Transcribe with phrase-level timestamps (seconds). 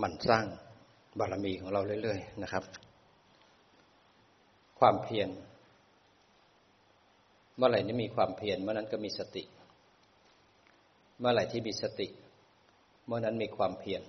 [0.00, 0.46] หมั่นสร้าง
[1.18, 2.64] บารมีของเราเรื่อยๆนะครับ
[4.78, 5.28] ความเพียร
[7.56, 9.44] เมื่อไหร่นี้มีความเพียรเมื่อนั้นก็มีสติ
[11.18, 12.08] เมื่อไหร่ที่มีสติ
[13.06, 14.02] เมื่อนั้นมีความเพียร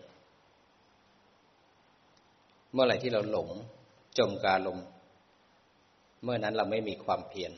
[2.74, 3.50] เมื่อไหร่ที่เราหลง
[4.18, 4.80] จมกาลม
[6.24, 7.52] เมื่อนั้นเราไม่มีความเพียร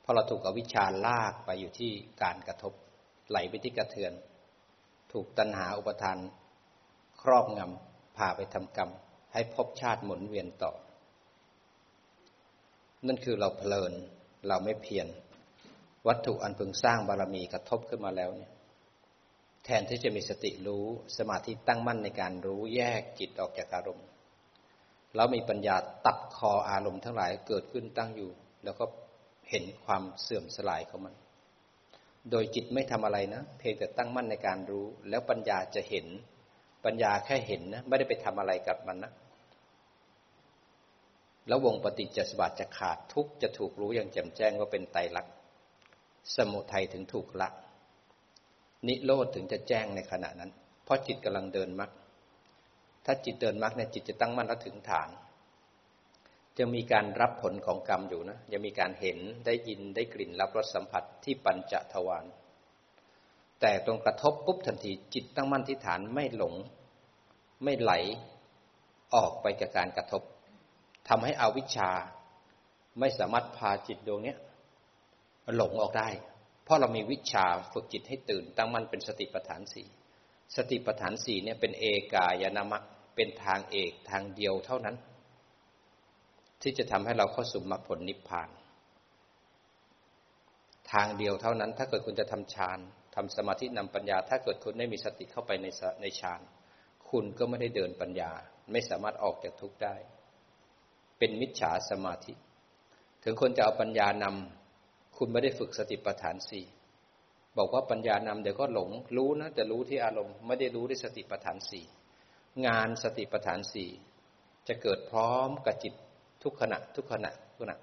[0.00, 2.72] เพราะเราถูกอวิชชาลากไปอยู่ที่การกระทบ
[3.28, 4.12] ไหลไปที่กระเทือน
[5.12, 6.18] ถูกตัณหาอุปทาน
[7.24, 8.90] ครอบงำพาไปทำกรรม
[9.32, 10.72] ให้พบชาติหมุนเวียนต่อ
[13.06, 13.92] นั่นคือเราเพลิน
[14.48, 15.06] เราไม่เพียร
[16.08, 18.52] วัตถุอันพึงสร้างบารมีกระทบขึ้นมาแล้วเนี่ย
[19.64, 20.84] แทนที่จะมีสติรู้
[21.18, 24.06] สมาธิตั้งมั่นในการรู้แยกจิตออกจากอารมณ์
[25.14, 28.30] แล้วมีปัญญาตัดคออารมณ์ทั้งหลายเกิดขึ้นตั้งอยู่
[28.64, 28.84] แล้วก็
[29.50, 31.14] เห็นความเสื่อมสลายของมัน
[32.30, 36.06] โดยจิตไม่ทำอะไรนะ เพียงแต่ตั้งมั่นในการรู้ แล้วปัญญาจะเห็น
[36.84, 39.12] ปัญญาแค่เห็นนะไม่ได้ไปทำอะไรกับมันนะ
[41.48, 45.34] แล้ววงปฏิจจสมบัติจะขาดทุกจะถูกรู้อย่างแจ่มแจ้งว่าเป็นไตรลักษณ์
[46.36, 47.48] สมุทัยถึงถูกละ
[48.86, 50.50] นิโรธถึงจะแจ้งในขณะนั้น
[50.84, 51.90] เพราะจิตกำลังเดินมรรค
[53.04, 55.08] ถ้าจิตเดินมรรคเนี่ยจิตจะตั้งมั่นและถึงฐาน
[56.58, 62.24] จะมีการรับผลของกรรมอยู่นะจะมีการเห็นได้ยินได้กลิ่นรับรสสัมผัสที่ปัญจทวาร
[63.66, 66.54] แต่ตรงกระทบปุ๊บทันทีจิตตั้งมั่นที่ฐานไม่หลง
[67.64, 67.92] ไม่ไหล
[69.14, 70.22] ออกไปกับการกระทบ
[71.08, 71.90] ทำให้อวิชชา
[73.00, 74.34] ไม่สามารถพาจิตดวงนี้
[75.56, 76.08] หลงออกได้
[76.64, 79.86] เพราะเรามีวิชาฝึกจิตให้ตื่น ตั้งมั่นเป็นสติปัฏฐานสี่
[80.56, 81.84] สติปัฏฐานสี่เนี่ยเป็นเอ
[82.14, 82.82] กายนามัค
[83.14, 84.96] เป็นทางเอกทางเดียวเท่านั้น
[86.62, 88.48] ที่จะทำให้เราเข้าสู่มรรคผลนิพพาน
[90.92, 92.78] ทางเดียวเท่านั้น ถ้าเกิดคุณจะทำฌาน
[93.14, 95.66] ทำสมาธินำปัญญา ถ้าเกิดคุณไม่มีสติเข้าไปใน
[96.02, 96.40] ในฌาน
[97.10, 98.32] คุณก็ไม่ได้เดินปัญญา
[98.72, 99.96] ไม่สามารถออกจากทุกข์ได้
[101.18, 102.32] เป็นมิจฉาสมาธิ
[103.24, 106.64] ถึงคนจะเอาปัญญานำคุณไม่ได้ฝึกสติปัฏฐานสี่
[107.56, 111.84] บอกว่าปัญญานำเดี๋ยวก็หลง รู้นะแต่รู้ที่อารมณ์ไม่ได้รู้ด้วยสติปัฏฐานสี่
[112.66, 113.90] งานสติปัฏฐานสี่
[114.68, 115.94] จะเกิดพร้อมกับจิต
[116.42, 117.76] ทุกขณะ ทุกขณะทุกขณะ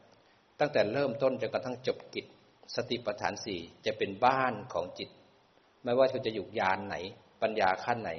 [0.59, 2.25] ตั้งแต่เริ่มต้นจนกระทั่งจบกิจ
[2.75, 5.09] สติปัฏฐานสี่จะเป็นบ้านของจิต
[5.83, 6.95] ไม่ว่าคุณจะอยู่ยานไหน
[7.41, 8.11] ปัญญาขั้นไหน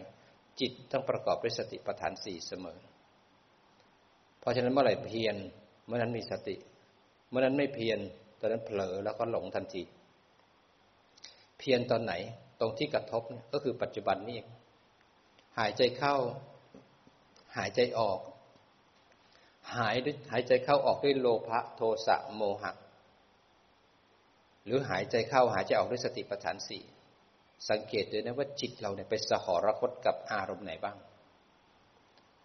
[0.60, 2.78] จิตต้องประกอบด้วยสติปัฏฐานสี่เสมอ
[4.40, 5.36] เพราะฉะนั้นเมื่อไหร่เพียร
[5.86, 6.56] เมื่อนั้นมีสติ
[7.28, 7.98] เมื่อนั้นไม่เพียร
[8.40, 9.82] ตอนนั้นเผลอแล้วก็หลงทันที
[11.58, 12.12] เพียรตอนไหน
[12.60, 14.38] ตรงที่กระทบก็คือปัจจุบันนี่
[15.58, 16.16] หายใจเข้า
[17.56, 18.18] หายใจออก
[19.76, 22.72] หายด้วยหายใจเข้าออกด้วยโลภะโทสะโมหะ
[24.64, 26.82] หรือหายใจเข้าหายใจออกด้วยสติปัฏฐานสี่
[27.68, 30.96] สังเกตด้วยนะว่าจิตเราเนี่ยไปสหรคตกับอารมณ์ไหนบ้าง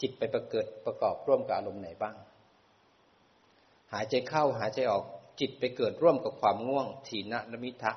[0.02, 2.16] จิตไปประเกิดประกอบร่วมกับอารมณ์ไหนบ้าง
[3.94, 5.04] หายใจเข้าหายใจออก
[5.40, 7.94] จิตไปเกิดร่วมกับความง่วง ทีนะและมิทะ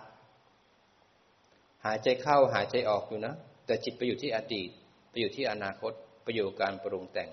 [1.84, 3.34] หายใจเข้าหายใจออกอยู่นะ
[3.66, 4.70] แต่จิตไปอยู่ที่อดีต
[5.10, 5.92] ไปอยู่ที่อนาคต
[6.22, 7.30] ไปอยู่การปรุงแต่ง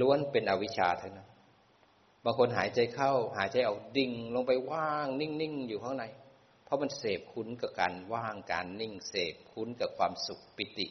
[0.00, 1.28] ล้วนเป็นอวิชชาเท่านั้น
[2.24, 6.04] บางคนหายใจเข้า หายใจออกดิ่งลงไปว่าง นิ่งๆ อยู่ข้างใน
[6.64, 10.86] เพราะมันเสพคุ้นกับการว่างการนิ่งเสพคุ้นกับความสุขปิติ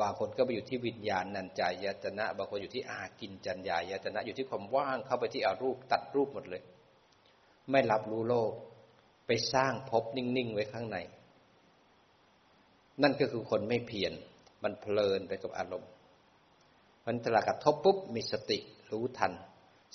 [0.00, 6.62] บางคนก็ไปอยู่ที่วิญญาณนันจายตนะ บางคนอยู่ที่อากินจัญญายตนะ อยู่ที่ความว่างเข้าไปที่อารูปตัดรูปหมดเลย
[7.70, 8.52] ไม่รับรู้โลก
[9.26, 10.98] ไปสร้างภพนิ่งๆไว้ข้างใน
[13.02, 14.12] นั่นก็คือคนไม่เพียร
[14.62, 15.90] มันเพลินไปกับอารมณ์
[17.06, 18.58] มันตลากระทบปุ๊บมีสติ
[18.90, 19.32] รู้ทัน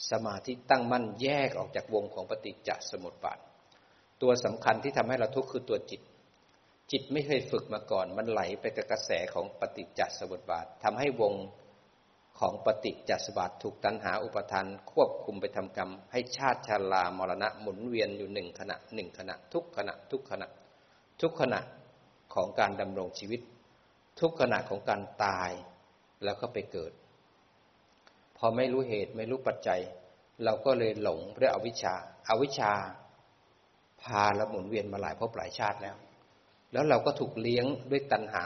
[0.10, 3.40] สมาธิตั้งมั่นแยกออกจากวงของปฏิจจสมุปบาท
[4.22, 6.02] ตัวสำคัญที่ทำให้เราทุกข์คือตัวจิต
[6.92, 11.34] จิตไม่เคยฝึกมาก่อน มันไหลไปกับกระแสของปฏิจจสมุปบาททำให้วง
[12.40, 20.48] ของปฏิจจสมบัติถูกตัณหาอุปทาน ควบคุมไปทำกรรม ให้ชาติชารามรณะหมุนเวียนอยู่หนึ่งขณะหนึ่งขณะ ทุกขณะ ทุกขณะ
[21.22, 21.60] ทุกขณะ
[22.34, 23.42] ของการดำรงชีวิต
[24.20, 25.52] ทุกขณะของการตาย
[26.24, 26.92] แล้วก็ไปเกิด
[28.38, 29.82] พอไม่รู้เหตุไม่รู้ปัจจัย
[30.44, 31.96] เราก็เลยหลงด้วยอวิชชา
[32.30, 32.74] อาวิชชา
[34.04, 35.96] พาเราหมุนเวียนมาหลายภพหลายชาติแล้ว
[36.72, 38.46] แล้วเราก็ถูกเลี้ยงด้วยตัณหา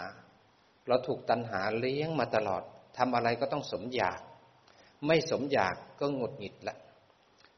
[0.87, 2.63] เราถูกตัณหาเลี้ยงมาตลอด
[2.97, 4.21] ทำอะไรก็ต้องสมอยาก
[5.07, 6.77] ไม่สมอยากก็หงุดหงิดละ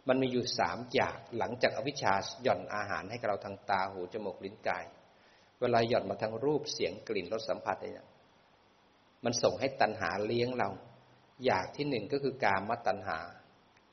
[0.07, 2.13] มันมีอยู่สามอยากหลังจากอวิชชา
[2.43, 4.85] หย่อนอาหารให้กับเราทางตาหูจมูกลิ้นกาย
[5.59, 8.07] เวลาหย่อนมาทางรูปเสียงกลิ่นรสสัมผัสเนี่ย
[9.23, 10.69] มันส่งให้ตัณหาเลี้ยงเรา
[11.45, 13.19] อยากที่หนึ่งก็คือกามตัณหา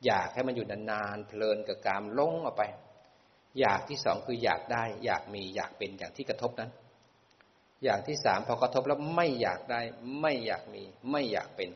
[0.06, 2.62] อยากให้มันอยู่นานๆเพลินกับกามลงออกไป
[3.60, 6.70] อยากที่สองคืออยากได้ อยากมีอยากเป็นอย่างที่กระทบนั้น
[7.84, 9.80] อย่างที่สามพอกระทบแล้วไม่อยากได้
[10.20, 11.70] ไม่อยากมี ไม่อยากเป็น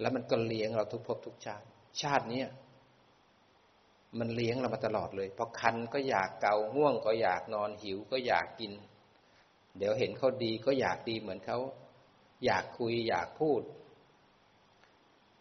[0.00, 1.66] แล้วมันก็เลี้ยงเราทุกภพทุกชาติ
[2.02, 2.42] ชาตินี้
[4.18, 8.72] มันเลี้ยงเรามาตลอดเลยพอคันก็อยากเกาง่วงก็อยากนอนหิวก็อยากกิน
[9.78, 11.58] เดี๋ยวเห็นเขาดีก็อยากดีเหมือนเขา
[12.44, 13.62] อยากคุยอยากพูด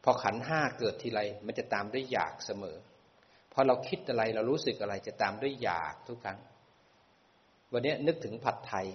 [0.03, 2.77] พอขันห้าเกิดทีไรมันจะตามด้วยอยากเสมอ
[3.57, 6.39] พอเราคิดอะไรเรารู้สึกอะไรจะตามด้วยอยากทุกครั้ง
[7.71, 8.85] วันนี้นึกถึงผัดไทย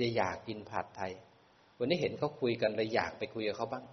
[0.00, 1.12] จะอยากกินผัดไทย
[1.78, 3.84] วันนี้เห็นเขาคุยกันเลยอยากไปคุยกับเขาบ้าง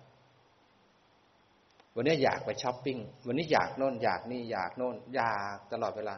[1.96, 6.16] วันนี้อยากไปช้อปปิ้ง วันนี้อยากโน่นอยากนี่อยากโน่นอยากตลอดเวลา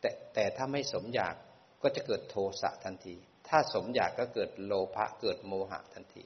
[0.00, 1.34] แต่แต่ถ้าไม่สมอยาก
[1.82, 3.14] ก็จะเกิดโทสะทันที
[3.48, 6.24] ถ้าสมอยากก็เกิดโลภะเกิดโมหะทันที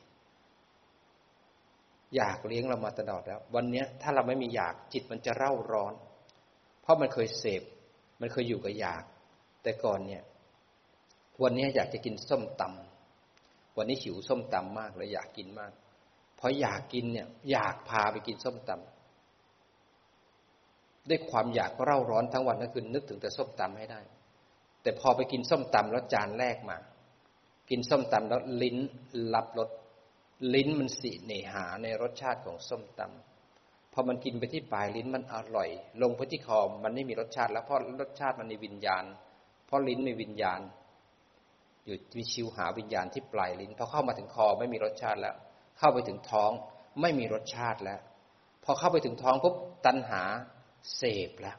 [2.16, 5.94] อยากเลี้ยงเรามาตลอดแล้ว วันนี้ถ้าเราไม่มีอยากจิตมันจะเร่าร้อน
[6.82, 7.62] เพราะมันเคยเสพ
[8.20, 9.04] มันเคยอยู่กับอยาก
[9.62, 10.22] แต่ก่อนเนี่ย
[11.42, 15.72] วันนี้อยากจะกินส้มตำวันนี้หิวส้มตำมากเลยอยากกินมาก
[16.36, 18.74] เพราะอยากกินเนี่ย อยากพาไปกินส้มตำ
[21.08, 24.00] ด้วยความอยากเร่าร้อนทั้งวันทั้งคืนนึกถึงแต่ส้มตำให้ได้
[24.82, 26.76] แต่พอไปกินส้มตำแล้วจานแรกมา
[27.70, 28.76] กินส้มตำแล้วลิ้น
[29.34, 29.68] รับรส
[30.54, 33.31] ลิ้นมันสีเนหาในรสชาติของส้มตำ
[33.92, 35.68] พอมันกินไปที่ปลายลิ้นมันอร่อย
[36.02, 39.04] ลงไปที่คอมันไม่มีรสชาติ แล้วเพราะรสชาติมันมีวิญญาณ
[39.66, 40.60] เพราะลิ้นมีวิญญาณ
[41.84, 45.36] อยู่มีชิวหาวิญญาณที่ปลายลิ้นพอเข้ามาถึงคอไม่มีรสชาติแล้ว
[45.78, 46.50] เข้าไปถึงท้อง
[47.00, 48.00] ไม่มีรสชาติแล้ว
[48.64, 49.54] พอเข้าไปถึงท้องปุ๊บ
[49.86, 50.22] ตัณหา
[50.96, 51.58] เสพแล้ว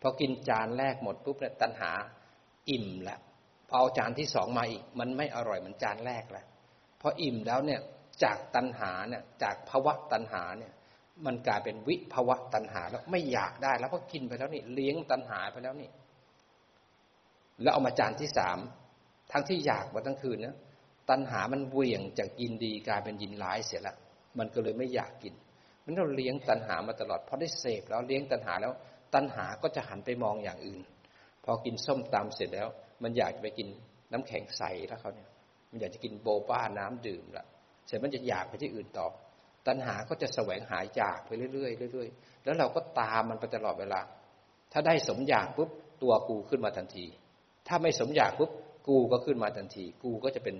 [0.00, 1.90] พอกินจานแรกหมดปุ๊บเนี่ยตัณหา
[2.70, 3.20] อิ่มแล้ว
[3.68, 6.46] พอเอาจานที่สองมาอีก มันไม่อร่อยเหมือนจานแรกแล้ว
[7.00, 7.80] พออิ่มแล้วเนี่ย
[8.24, 10.72] จากตัณหาเนี่ยจากภาวะตัณหาเนี่ย
[11.26, 15.90] มันกลายเป็นวิภวะตัณหา แล้วไม่อยากได้แล้วก็กินไปแล้วนี่เลี้ยงตัณหาไปแล้วนี่
[17.62, 18.58] แล้วเอามาจานที่สาม
[19.32, 20.56] ทั้งที่อยากมาทั้งคืนนะ
[21.10, 23.94] ตัณหามันเวี่ยงจากยินดีกลายเป็นยินร้ายเสียละ
[24.38, 25.34] มันก็เลยไม่อยากกิน
[25.84, 28.72] มันเราเลี้ยงตัณหามาตลอดพอได้เสพแล้วเลี้ยงตัณหาแล้ว
[29.14, 30.80] ตัณหาก็จะหันไปมองอย่างอื่น
[31.44, 32.68] พอกินส้มตำเสร็จแล้ว
[33.02, 33.68] มันอยากจะไปกิน
[34.12, 35.28] น้ำแข็งใสแล้วเขาเนี่ย
[35.70, 37.46] มันอยากจะกินโบบ้าน้ำดื่มละ
[37.86, 39.06] เสร็จมันจะอยากไปที่อื่นต่อ
[39.66, 44.00] ตัณหาก็จะแสวงหาอยากไปเรื่อยๆเรื่อยๆ แล้วเราก็ตามมันไปตลอดเวลา
[44.72, 45.70] ถ้าได้สมอยากปุ๊บ
[46.02, 47.06] ตัวกูขึ้นมาทันที
[47.68, 48.50] ถ้าไม่สมอยากปุ๊บ
[48.88, 50.56] กูก็ขึ้นมาทันที กูก็จะเป็น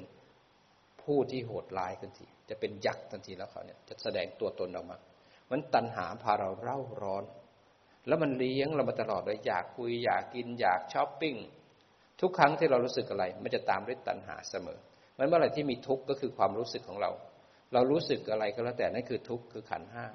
[1.02, 4.96] ผู้ที่โหดร้ายทันที จะเป็นยักษ์ทันทีแล้วเขาเนี่ยจะแสดงตัวตนออกมา
[5.50, 7.24] มันตัณหาพาเราเร่าร้อน
[8.06, 11.34] แล้วมันเลี้ยงเรามาตลอดเลยอยากคุยอยากกินอยากช้อปปิ้ง
[12.20, 14.78] ทุกครั้งที่เรารู้สึกอะไร มันจะตามด้วยตัณหาเสมอ
[15.18, 17.10] มันเมื่อไหร่ที่มีทุกข์ก็คือความรู้สึกของเรา
[17.72, 20.06] เรารู้สึกอะไรก็แล้วแต่นั่นคือทุกข์คือขันห้า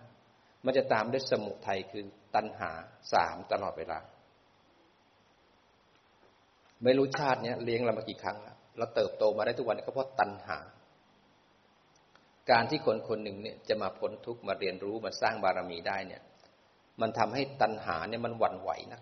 [0.66, 2.04] มันจะตามด้วยสมุทัยคือ
[2.36, 2.72] ตัณหา
[3.14, 4.00] สามตลอดเวลา
[6.84, 10.58] ไม่รู้ชาติเนี้ยเลี้ยงเรามากี่ครั้งแล้วเราเติบโตมาได้ทุกวันก็เพราะตัณหา
[12.52, 16.22] การที่คนคนหนึ่งเนี่ยจะมาพ้นทุกข์มาเรียนรู้มาสร้างบารมีได้เนี่ย
[17.02, 19.02] มันทำให้ตัณหาเนี่ยมันหวั่นไหวนะ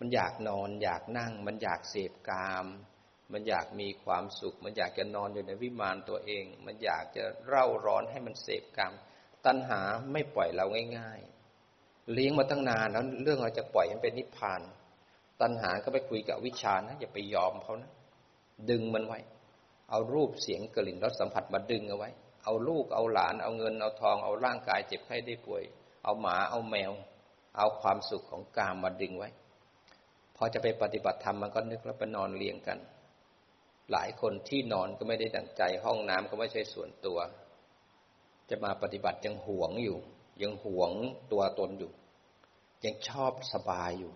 [0.00, 2.66] มันอยากนอน อยากนั่ง มันอยากเสพกาม
[3.32, 8.92] มันอยากมีความสุข มันอยากจะนอนอยู่ในวิมานตัวเอง มันอยากจะเร่าร้อนให้มันเสพกรรม
[9.46, 9.80] ตัณหา
[10.12, 10.66] ไม่ปล่อยเรา
[10.98, 11.20] ง่าย
[11.66, 14.60] ๆ เลี้ยงมาตั้งนานแล้วเรื่องเราจะปล่อยมันเป็นนิพพาน
[15.40, 17.90] ตัณหาก็ไปคุยกับวิชานะอย่าไปยอมเขานะ
[18.70, 19.18] ดึงมันไว้
[19.90, 22.10] เอารูปเสียงกลิ่นรสสัมผัสมาดึงเอาไว้
[22.44, 25.62] เอาลูกเอาหลาน เอาเงินเอาทอง เอาร่างกายเจ็บไข้ได้ป่วย
[26.04, 26.92] เอาหมาเอาแมว
[27.56, 29.28] เอาความสุขของกามมาดึงไว้
[30.36, 32.78] พอจะไปปฏิบัติธรรมมันก็นึกแล้วไปนอนเลี้ยงกัน
[33.92, 37.18] หลายคนที่นอนก็ไม่ได้ดังใจ ห้องน้ำก็ไม่ใช่ส่วนตัว
[38.50, 39.98] จะมาปฏิบัติยังหวงอยู่
[40.42, 40.90] ยังหวง
[41.32, 41.92] ตัวตนอยู่
[42.84, 44.12] ยังชอบสบายอยู่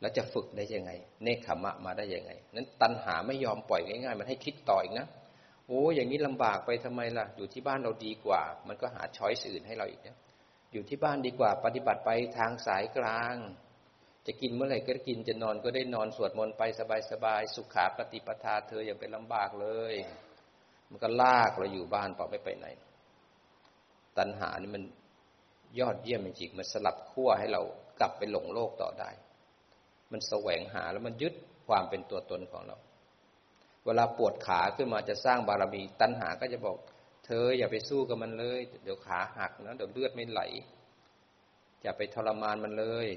[0.00, 0.90] แล้วจะฝึกได้ยังไง
[1.22, 5.06] เนคขมะมาได้ยังไง นั้นตัณหาไม่ยอมปล่อยง่ายๆ มันให้คิดต่ออีกนะ
[5.66, 10.16] โอ้อย่างนี้ลำบากไปทำไมล่ะ อยู่ที่บ้านเราดีกว่า มันก็หาช้อยส์อื่นให้เราอีกนะ
[10.72, 13.34] อยู่ที่บ้านดีกว่า ปฏิบัติไปทางสายกลาง
[14.28, 16.62] จะกินเมื่อไหร่ก็กินจะนอนก็ได้นอนสวดมนต์ไป
[17.10, 19.94] สบายๆสุขาปฏิปทาเธออย่าไปลำบากเลย
[20.90, 22.66] มันก็ลากเราอยู่บ้านต่อไม่ไปไหน
[24.18, 24.82] ตัณหานี่มัน
[25.78, 27.62] ยอดเยี่ยมจริงๆมันสลับขั้วให้เรา
[28.00, 29.10] กลับไปหลงโลกต่อได้
[30.12, 31.34] มันแสวงหาแล้วมันยึด
[31.68, 32.76] ความเป็นตัวตนของเรา
[33.84, 36.76] เวลาปวดขาขึ้นมาจะสร้างบารมี ตัณหาก็จะบอก
[37.26, 40.40] เธออย่าไปสู้กับมันเลย เดี๋ยวขาหักนะเดี๋ยวเลือดไม่ไหล
[41.82, 43.08] อย่าไปทรมานมันเลย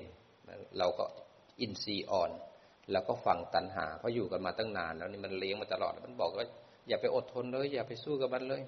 [0.80, 1.06] เราก็
[1.62, 2.32] อินทรีย์อ่อน
[2.92, 6.46] แล้วก็ฟังตัณหาเพราะอยู่กันมาตั้งนานแล้วนี่มันเลี้ยงมาตลอดมันบอกว่า
[6.88, 8.62] อย่าไปอดทนเลย อย่าไปสู้กับมันเลย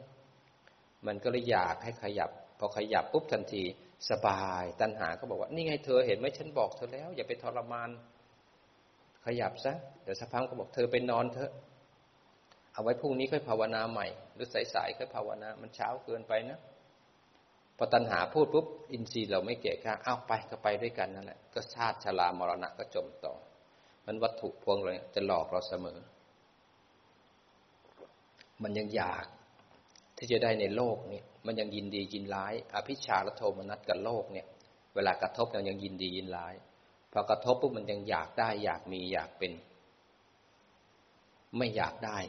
[1.08, 3.64] มันก็เลยอยากให้ขยับ พอขยับปุ๊บทันที
[4.10, 7.90] สบายตัณหาก็บอกว่า นี่ไงเธอเห็นไหมฉันบอกเธอแล้ว อย่าไปทรมาน
[9.26, 11.52] ขยับซะเดี๋ยวสักพักก็บอกเธอไปนอนเถอะ
[12.74, 16.60] เอาไว้พรุ่งนี้ค่อยภาวนาใหม่ หรือสายๆค่อยภาวนา มันเช้าเกินไปนะ
[17.84, 23.34] อตัณหาพูดปุ๊บอินทรีย์เราไม่เกะกะอ้าวไปก็ไปด้วยกันนั่นแหละก็ชาติชรามรณะก็จมต่อ
[24.06, 26.00] มันวัตถุพวงเลยจะหลอกเราเสมอ
[28.64, 29.26] มันยังอยาก
[30.18, 34.48] ที่จะได้ในโลกเนี่ย มันยังยินดียินร้าย อภิชาและโทมนัสกับโลกเนี่ย
[34.96, 36.54] เวลากระทบยังยังยินดียินร้าย
[37.12, 39.52] พอกระทบปุ๊บมันยังอยากได้ อยากมีอยากเป็น
[41.58, 42.20] ไม่อยากได้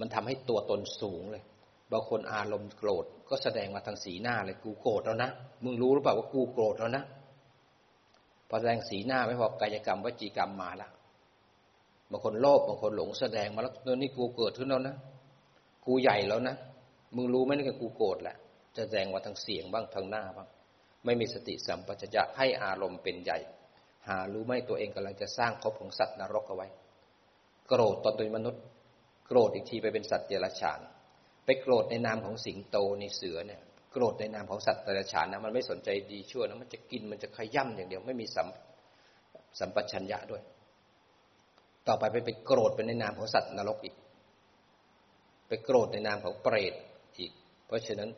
[0.00, 1.44] มันทำให้ตัวตนสูงเลย
[1.92, 5.30] บางคนอารมณ์โกรธ ก็แสดงมาทางสีหน้าเลยกูโกรธแล้วนะ
[5.64, 7.04] มึงรู้หรือเปล่าว่ากูโกรธแล้วนะ
[8.48, 10.90] พอแสดงสีหน้าไม่พอกายกรรมวจีกรรมมาแล้ว
[12.10, 14.96] บางคนโลภบางคนหลงแสดงมาแล้วนี่กูเกิดขึ้นแล้วนะ
[15.86, 16.56] กูใหญ่แล้วนะ
[17.16, 18.36] มึงรู้ไหมนี่กูโกรธแหละ
[18.76, 20.48] จะแสดงว่าทางเสียงบ้างทางหน้าบ้าง
[21.04, 23.38] ไม่มีสติสัมปชัญญะให้อารมณ์เป็นใหญ่
[24.08, 26.68] หารู้ไหมตัวเองกำลังจะสร้างภพของสัตว์นรกเอาไว้
[27.68, 28.62] โกรธตอนเป็นมนุษย์
[29.26, 30.80] โกรธอีกทีไปเป็นสัตว์เดรัจฉาน
[31.44, 33.60] ไปโกรธในนามของสิงโตในเสือเนี่ย
[33.92, 38.48] โกรธในนามของสัตว์เดรัจฉานนะมันไม่สนใจดีชั่วนะมันจะกินมันจะขย่ำอย่างเดียว ไม่มีสัม
[39.58, 40.42] สัมปชัญญะด้วย
[41.86, 43.94] ต่อไปไปไปโกรธเป็นในนามของสัตว์นรกอีก
[45.48, 46.74] ไปโกรธในนามของเปรต
[47.18, 47.32] อีก
[47.66, 48.10] เพราะฉะนั้น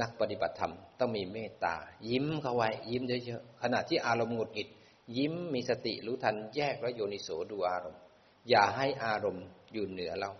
[0.00, 1.74] นักปฏิบัติธรรมต้องมีเมตตา
[2.08, 4.68] ยิ้มเข้าไว้ ยิ้มเยอะๆขณะที่อารมณ์หงุดหงิด
[5.16, 8.00] ยิ้มมีสติรู้ทันแยกแล้วโยนิโสดูอารมณ์
[8.48, 10.30] อย่าให้อารมณ์อยู่เหนือเรา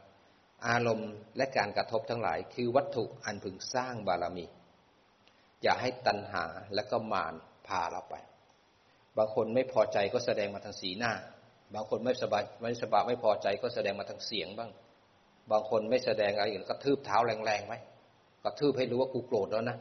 [0.68, 4.46] อารมณ์และการกระทบทั้งหลาย คือวัตถุอันพึงสร้างบารมี
[5.62, 6.44] อย่าให้ตัณหา
[6.74, 7.34] และก็มาร
[7.66, 8.14] พาเราไป
[9.16, 11.12] บางคนไม่พอใจก็แสดงมาทางสีหน้า
[11.74, 14.70] บางคนไม่สบายไม่สบายไม่พอใจก็แสดงมาทางเสียงบ้าง
[15.50, 17.74] บางคนไม่แสดงอะไรอื่นก็ทืบเท้าแรงๆไหม
[18.44, 19.76] ก็ทืบให้รู้ว่ากูโกรธแล้วนะ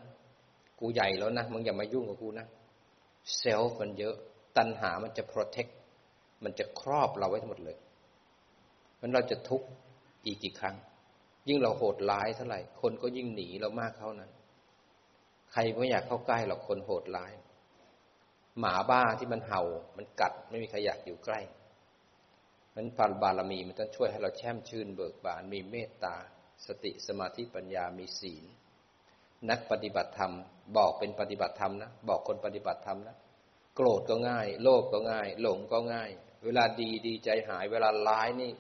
[0.80, 2.48] กูใหญ่แล้วนะมึงอย่ามายุ่งกับกูนะ
[3.38, 4.16] เซลล์มันเยอะ
[4.58, 5.72] ตัณหามันจะ protect
[6.44, 7.78] มันจะครอบเราไว้ทั้งหมดเลย
[9.02, 9.68] มันเราจะทุกข์
[10.26, 10.76] อีกกี่ครั้ง
[11.48, 14.32] ยิ่งเราโหดร้ายเท่าไหร่ คนก็ยิ่งหนีเรามากเท่านั้น
[15.52, 17.34] ใครไม่อยากเข้าใกล้หรอกคนโหดร้าย
[18.60, 19.62] หมาบ้าที่มันเห่า
[19.98, 21.40] มันกัดไม่มีใครอยากอยู่ใกล้
[22.76, 26.16] มันปันบารมีมันต้องช่วยให้เราแช่มชื่นเบิกบานมีเมตตา
[26.66, 28.44] สติสมาธิปัญญามีศีล
[29.50, 30.34] นักปฏิบัติธรรม
[30.78, 33.16] บอกเป็นปฏิบัติธรรมนะบอกคนปฏิบัติธรรมนะ
[33.76, 36.10] โกรธก็ง่าย โลภก็ง่าย หลงก็ง่าย
[36.44, 38.52] เวลาดีดีใจหาย เวลาร้ายนี่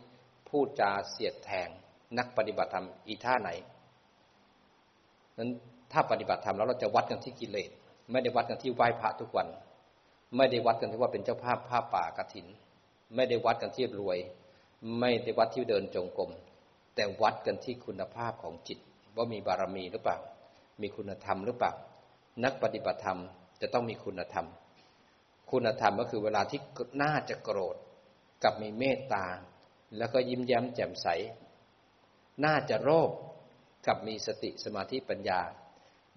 [0.54, 1.70] พูดจาเสียดแทง
[2.18, 3.50] นักปฏิบัติธรรมอีท่าไหน
[5.38, 5.50] นั้น
[5.92, 7.70] ถ้าปฏิบัติธรรมแล้วเราจะวัดกันที่กิเลส
[8.12, 9.48] ไม่ได้วัดกันที่ไหว้พระทุกวัน
[10.36, 12.48] ไม่ได้วัดกันที่ว่าเป็นเจ้าภาพผ้าป่ากระถิน
[13.16, 14.18] ไม่ได้วัดกันที่รวย
[15.00, 16.32] ไม่ได้วัดที่เดินจงกรม
[16.96, 18.80] แต่วัดกันที่คุณภาพของจิต
[19.16, 20.18] ว่ามีบารมีหรือเปล่า
[20.82, 21.72] มีคุณธรรมหรือเปล่า
[22.44, 23.20] นักปฏิบัติธรรม
[23.62, 24.48] จะต้องมีคุณธรรม
[25.52, 26.60] คุณธรรมก็คือเวลาที่
[27.02, 27.76] น่าจะโกรธ
[28.44, 29.26] กับมีเมตตา
[29.98, 31.08] แล้วก็ยิ้มแย้มแจ่มใส
[32.46, 33.10] น่าจะโรค
[33.86, 35.40] กับมีสติสมาธิปัญญา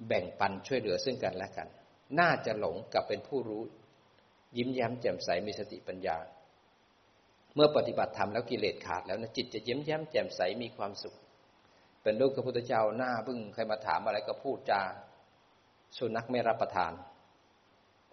[0.08, 1.68] แบ่งปันช่วยเหลือซึ่งกันและกัน
[2.20, 3.62] น่าจะหลงกับเป็นผู้รู้
[4.56, 6.16] ยิ้มแย้มแจ่มใสมีสติปัญญา
[7.54, 11.14] เมื่อปฏิบัติธรรมแล้วกิเลสขาดแล้วนะจิตจะยิ้มแย้มแจ่มใสมีความสุข
[12.02, 14.80] เป็นลูกพระพุทธเจ้าหน้าบึ้งใครมาถามอะไรก็พูดจา
[15.98, 16.92] สุนัขไม่รับประทาน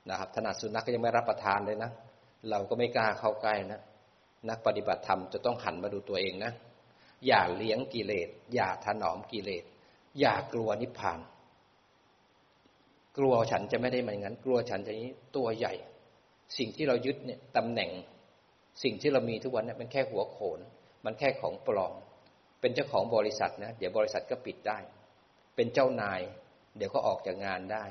[0.10, 1.91] นะครับขนาดสุนัขก็ยังไม่รับประทานเลยนะ
[2.50, 3.82] เราก็ไม่กล้าเข้าใกล้นะ
[4.50, 6.51] นักปฏิบัติธรรมจะต้องหันมาดูตัวเองนะ
[7.27, 9.63] อย่าเลี้ยงกิเลส อย่าถนอมกิเลส
[10.19, 11.19] อย่ากลัวนิพพาน
[13.17, 15.73] กลัวฉันจะไม่ได้เหมือนงั้น กลัวฉันจะนี้ตัวใหญ่
[16.57, 17.91] สิ่งที่เรายึดเนี่ยตำแหน่ง
[18.83, 20.59] สิ่งที่เรามีทุกวันเนี้มันแค่หัวโขน
[21.05, 21.93] มันแค่ของปลอม
[22.62, 24.77] เป็นเจ้าของบริษัทนะ เดี๋ยวบริษัทก็ปิดได้
[25.55, 26.21] เป็นเจ้านาย
[26.77, 27.85] เดี๋ยวก็ออกจากงานได้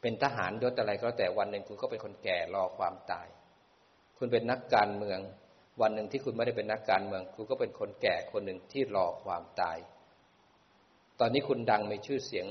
[0.00, 3.28] เป็นทหารยศอะไรก็แต่วันหนึ่งคุณก็เป็นคนแก่รอความตาย
[4.18, 5.20] คุณเป็นนักการเมือง
[5.80, 9.78] วันหนึ่งที่คุณไม่ได้เป็นนักการเมือง คุณก็เป็นคนแก่คนหนึ่งที่รอความตาย
[11.20, 12.46] ตอนนี้คุณดังมีชื่อเสียง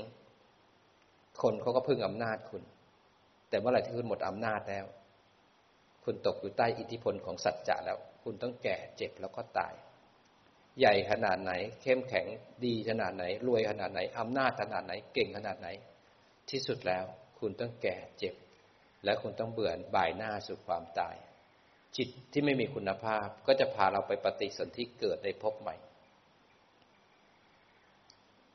[1.42, 2.62] คนเขาก็พึ่งอำนาจคุณ
[3.48, 4.86] แต่เมื่อไหร่ที่คุณหมดอำนาจแล้ว
[6.04, 9.74] คุณตกอยู่ใต้อิทธิพลของสัจจะแล้ว คุณต้องแก่เจ็บแล้วก็ตาย
[10.78, 11.52] ใหญ่ขนาดไหน
[11.82, 12.26] เข้มแข็ง
[12.64, 15.68] ดีขนาดไหน รวยขนาดไหนอำนาจขนาดไหนเก่งขนาดไหน
[16.50, 17.04] ที่สุดแล้ว
[17.38, 18.34] คุณต้องแก่เจ็บ
[19.04, 21.16] และคุณต้องเบื่อบ่ายหน้าสู่ความตาย
[21.96, 25.76] จิตที่ไม่มีคุณภาพก็จะพาเราไปปฏิสนธิเกิดในภพใหม่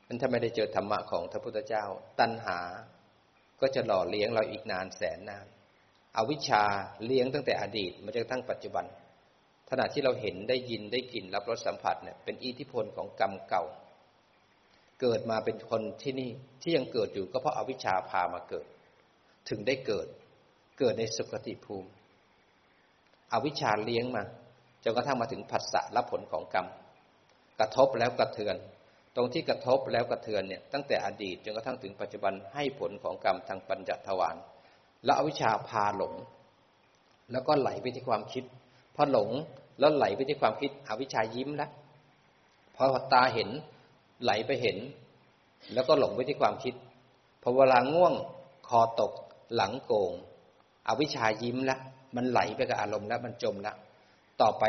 [0.06, 1.84] นั้นถ้าไม่ได้เจอธรรมะของพระพุทธเจ้า
[2.20, 2.58] ตัณหา
[3.60, 5.46] ก็จะหล่อเลี้ยงเราอีกนานแสนนาน
[6.16, 6.64] อวิชชา
[7.04, 8.84] เลี้ยงตั้งแต่อดีตมาจนกระทั่งปัจจุบัน
[9.70, 13.64] ขณะที่เราเห็นได้ยินได้กลิ่นรับรสสัมผัสเนี่ยเป็นอิทธิพลของกรรมเก่า
[15.00, 16.30] เกิดมาเป็นคนที่นี่
[16.62, 18.66] ที่ยังเกิดอยู่ก็เพราะอาวิชชาพามาเกิด
[19.48, 20.06] ถึงได้เกิด
[20.78, 21.90] เกิดในสุคติภูมิ
[23.32, 24.22] อวิชชาเลี้ยงมา
[24.84, 26.66] จนกระทั่งมาถึงผัสสะรับผลของกรรม
[27.60, 28.56] กระทบแล้วกระเทือน
[29.16, 34.36] ตรงที่กระทบแล้วกระเทือนเนี่ยตั้งแต่อดีตจนกระทั่งถึงปัจจุบันให้ผลของกรรมทางปัญจทวาร
[35.04, 36.14] แล้วอวิชชาพาหลง
[37.32, 38.44] แล้วก็ไหลไปที่ความคิด
[38.96, 39.30] พอหลง
[39.78, 41.70] แล้วไหลไปที่ความคิดอวิชชายิ้มแล้ว
[42.76, 43.50] พอตาเห็น
[44.22, 44.78] ไหลไปเห็น
[45.74, 46.74] แล้วก็หลงไปที่ความคิด
[47.42, 48.14] พอเวลาง่วง
[48.68, 49.12] คอตก
[49.54, 50.12] หลังโกง
[50.88, 51.80] อวิชชายิ้มแล้ว
[52.16, 53.76] มันไหลไปกับอารมณ์แล้วมันจมแล้ว
[54.40, 54.64] ต่อไป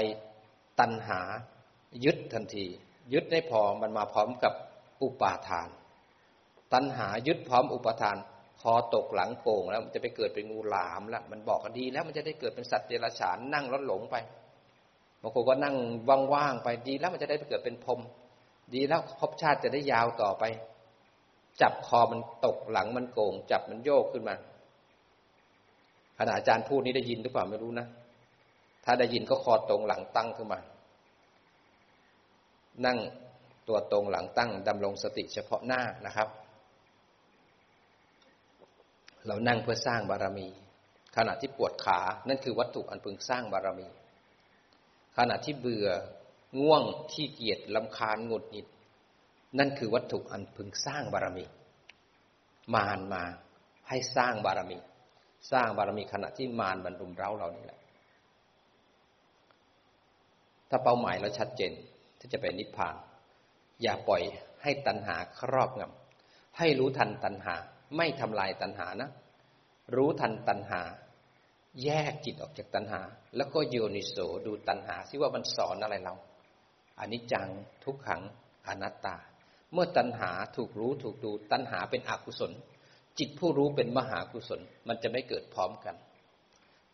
[0.79, 1.21] ตัณหา
[2.05, 2.65] ยึดทันที
[3.13, 4.53] ยึดได้พอมันมาพร้อมกับ
[5.01, 5.69] อุปาทาน
[6.73, 8.17] ตัณหายึดพร้อมอุปาทาน
[8.61, 14.15] คอตกหลังโกงแล้วมันจะไปเกิดเป็นงูหลามแล้วมันบอกกันดีแล้วมันจะได้เกิดเป็นสัตว์เดรัจฉานนั่งรถหลงไป
[15.21, 15.75] บางคนก็นั่ง
[16.33, 17.99] ว่างๆไปดีแล้วมันจะได้ไปเกิดเป็นพรม
[18.73, 20.43] ดีแล้วภพชาติจะได้ยาวต่อไป
[21.61, 24.35] จับคอมันตกหลังมันโกงจับมันโยกขึ้นมา
[26.23, 27.87] ขณะอาจารย์พูดนี้ได้ยินหรือเปล่าไม่รู้นะ
[28.85, 30.59] ถ้าได้ยินก็คอตรงหลังตั้งขึ้นมา
[32.85, 32.99] นั่ง
[33.67, 36.27] ตัวตรงหลังตั้งดำรงสติเฉพาะหน้านะครับ
[39.27, 40.47] เรานั่งเพื่อสร้างบารมี
[41.15, 43.87] ขณะที่ปวดขา นั่นคือวัตถุอันพึงสร้างบารมี
[45.17, 45.87] ขณะที่เบื่อ
[46.59, 48.67] ง่วงขี้เกียจลำคาญหงุดหงิด
[49.57, 51.45] นั่นคือวัตถุอันพึงสร้างบารมี
[52.73, 53.23] มานมา
[53.89, 54.79] ให้สร้างบารมี
[55.51, 57.79] สร้างบารมีขณะที่มารบรรลุมเร้าเรานี่แหละ
[60.69, 61.71] ถ้าเป้าหมายเราชัดเจน
[62.19, 62.95] ที่จะไปนิพพาน
[63.81, 64.21] อย่าปล่อย
[64.63, 67.55] ให้ตัณหาครอบงำให้รู้ทันตัณหา
[67.97, 69.09] ไม่ทำลายตัณหานะ
[69.95, 70.81] รู้ทันตัณหา
[71.83, 73.01] แยกจิตออกจากตัณหา
[73.35, 76.15] แล้วก็โยนิโสดูตัณหาซิว่ามันสอนอะไรเรา
[76.99, 77.47] อนิจจัง
[77.83, 78.21] ทุกขัง
[78.67, 79.15] อนัตตา
[79.73, 82.51] เมื่อตัณหาถูกรู้ถูกดูตัณหาเป็นอกุศล
[83.19, 85.95] จิตผู้รู้เป็นมหากุศล มันจะไม่เกิดพร้อมกัน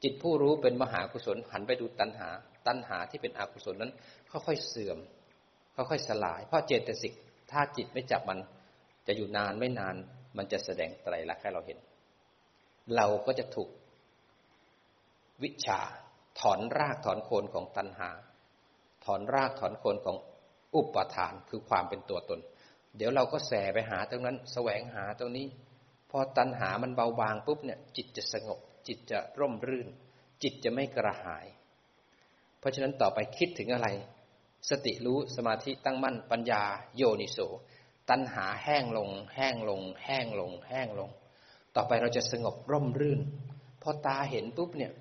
[0.04, 2.30] จิตผู้รู้เป็นมหากุศล หันไปดูตัณหา
[2.68, 3.92] ตัณหาที่เป็นอกุศลนั้น
[4.32, 4.98] ค่อยๆเสื่อม
[5.76, 7.14] ค่อยๆสลาย เพราะเจตสิก
[7.52, 8.40] ถ้าจิตไม่จับมัน
[9.08, 9.96] จะอยู่นานไม่นาน
[10.38, 11.77] มันจะแสดงไตรลักษณ์ให้เราเห็น
[12.96, 13.70] เราก็จะถูก
[15.44, 15.80] วิชา
[16.40, 18.10] ถอนรากถอนโคนของตัณหา
[19.06, 20.18] ถอนรากถอนโคนของ
[20.75, 22.40] อุปทานคือความเป็นตัวตน
[22.98, 25.48] เดี๋ยวเราก็แสไปหาตรงนั้น แสวงหาตรงนี้
[26.09, 29.87] พอตัณหามันเบาบางปุ๊บเนี่ย จิตจะสงบ จิตจะร่มรื่น
[30.43, 31.46] จิตจะไม่กระหาย
[32.59, 33.87] เพราะฉะนั้นต่อไปคิดถึงอะไร
[34.70, 36.63] สติรู้สมาธิตั้งมั่นปัญญา
[36.96, 37.39] โยนิโส
[38.09, 41.09] ตัณหาแห้งลง แห้งลง แห้งลง แห้งลง
[41.75, 43.20] ต่อไปเราจะสงบร่มรื่น
[43.81, 44.91] พอตาเห็นปุ๊บเนี่ย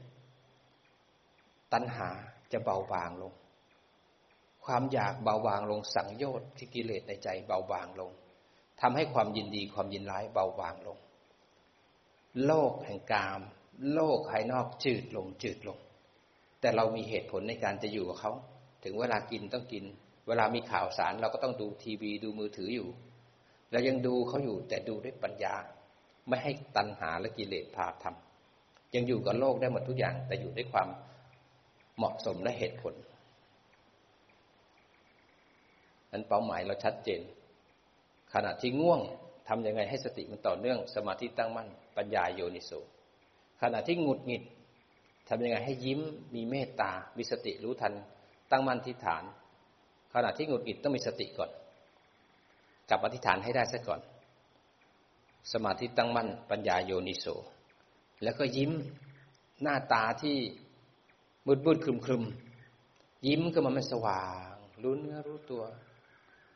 [1.72, 2.08] ตัณหา
[2.52, 3.32] จะเบาบางลง
[4.64, 8.12] ความอยากเบาบางลงสังโยชน์ที่กิเลสในใจเบาบางลง
[8.80, 10.98] ทำให้ความยินดีความยินร้ายเบาบางลง
[12.46, 13.40] โลกแห่งกาม
[13.94, 15.78] โลกภายนอกจืดลงจืดลง
[16.60, 18.32] แต่เรามีเหตุผลในการจะอยู่กับเขา
[18.84, 19.84] ถึงเวลากินต้องกิน
[20.28, 22.88] เวลามีข่าวสารเราก็ต้องดูทีวีดูมือถืออยู่
[23.72, 25.54] เรายังดูเขาอยู่แต่ดูด้วยปัญญา
[26.28, 30.88] ไม่ให้ตัณหาและกิเลสพาทำยังอยู่กับโลกได้หมดทุกอย่าง แต่อยู่ด้วยความ
[31.96, 32.94] เหมาะสมและเหตุผล
[36.12, 37.20] นั้นเป้าหมายเราชัดเจน
[38.38, 39.00] ขณะที่ง่วง
[39.48, 42.70] ทํำยังไงให้สติมันต่อเนื่อง สมาธิตั้งมั่น ปัญญาโยนิโส
[43.62, 44.42] ขณะที่หงุดหงิด
[45.28, 46.00] ทำยังไงให้ยิ้ม
[46.34, 47.94] มีเมตตา มีสติรู้ทัน
[48.50, 49.24] ตั้งมั่นที่ฐาน
[50.14, 51.50] ขณะที่หงุดหงิดต้องมีสติก่อน
[52.88, 54.00] กลับอธิษฐานให้ได้ซะก่อน
[55.52, 57.26] สมาธิตั้งมั่น ปัญญาโยนิโส
[58.22, 58.72] แล้วก็ยิ้ม
[59.62, 60.36] หน้าตาที่
[61.46, 62.22] มืดมืดคลุมคลุม
[63.26, 65.62] ยิ้มก็มันสว่าง รู้เนื้อรู้ตัว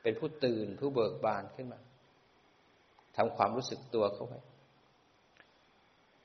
[0.03, 1.81] เป็นผู้ตื่นผู้เบิกบานขึ้นมา
[3.17, 4.35] ทำความรู้สึกตัวเข้าไป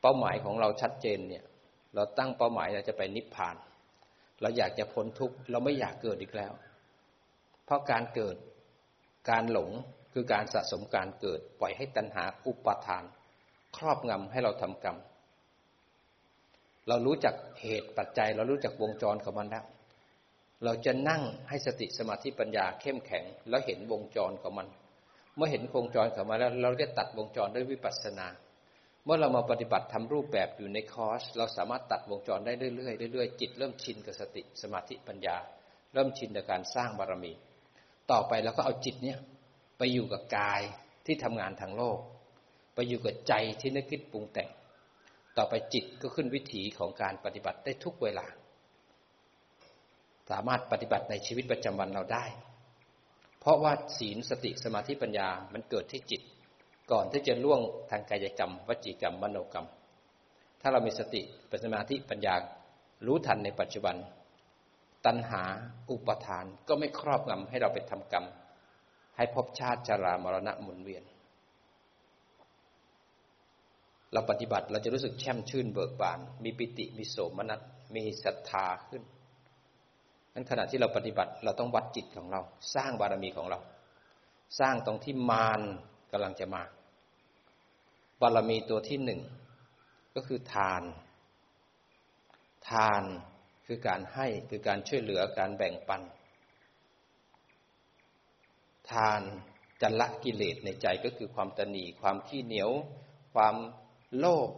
[0.02, 1.44] เป้าหมายของเราชัดเจนเนี่ย
[1.96, 3.56] เราตั้งเป้าหมายเราจะไปนิพพาน
[4.42, 6.54] เราอยากจะพ้นทุกข์เราไม่อยากเกิดอีกแล้ว
[7.66, 8.36] เพราะการเกิด
[9.30, 9.72] การหลง
[10.14, 13.04] คือการสะสมการเกิด ปล่อยให้ตัณหาอุปาทาน
[13.78, 14.98] ครอบงำให้เราทำกรรม
[16.88, 19.66] เรารู้จักเหตุปัจจัย เรารู้จักวงจรของมันแล้ว
[20.64, 24.68] เราจะนั่งให้สติสมาธิปัญญาเข้มแข็ง แล้วเห็นวงจรของมัน
[25.36, 28.28] เมื่อเห็นวงจรของมันแล้ว เราจะตัดวงจรด้วยวิปัสสนา
[29.04, 35.38] เมื่อเรามาปฏิบัติทำรูปแบบอยู่ในคอร์ส เราสามารถตัดวงจรได้เรื่อยๆเรื่อยๆจิตเริ่มชินกับสติสมาธิปัญญา
[35.94, 37.34] เริ่มชินกับการสร้างบารมี
[38.12, 39.18] ต่อไปเราก็เอาจิตเนี้ย
[39.78, 40.62] ไปอยู่กับกาย
[41.06, 42.00] ที่ทำงานทางโลก
[42.76, 44.50] ไปอยู่กับใจที่นึกคิดปรุงแต่ง
[45.38, 48.26] ต่อไปจิตก็ขึ้นวิถีของการปฏิบัติได้ทุกเวลา
[50.32, 52.26] สามารถปฏิบัติในชีวิตประจำวันเราได้
[53.40, 56.22] เพราะว่าศีลสติสมาธิปัญญามันเกิดที่จิต
[56.92, 57.62] ก่อนที่จะล่วง
[57.92, 59.68] ทางกายกรรม วจีกรรมมโนกรรม
[60.62, 62.36] ถ้าเรามีสติปัสมาธิปัญญา
[63.06, 63.96] รู้ทันในปัจจุบัน
[65.06, 65.44] ตัณหา
[65.90, 68.26] อุปทานก็ไม่ครอบงำให้เราไปทำกรรม
[69.18, 71.04] ให้พบชาติชรามรณะหมุนเวียน
[74.14, 77.62] เราปฏิบัติเราจะรู้สึกแช่มชื่นเบิกบาน มีปิติมีโสมนัส
[77.96, 79.04] มีศรัทธาขึ้น
[80.36, 82.42] นั้นขณะที่เราปฏิบัติเราต้องวัดจิตของเรา
[82.76, 83.60] สร้างบารมีของเรา
[84.60, 85.62] สร้างตรงที่มาร
[86.12, 86.64] กำลังจะมา
[88.22, 89.22] บารมีตัวที่หนึ่ง
[90.16, 90.84] ก็คือทาน
[92.70, 93.04] ทาน
[93.66, 96.02] คือการให้คือการช่วยเหลือการแบ่งปัน
[98.92, 99.22] ทาน
[99.82, 102.72] จะละกิเลสในใจก็คือความตนีความขี้เหนียว
[103.34, 103.56] ความ
[104.18, 104.50] โลภ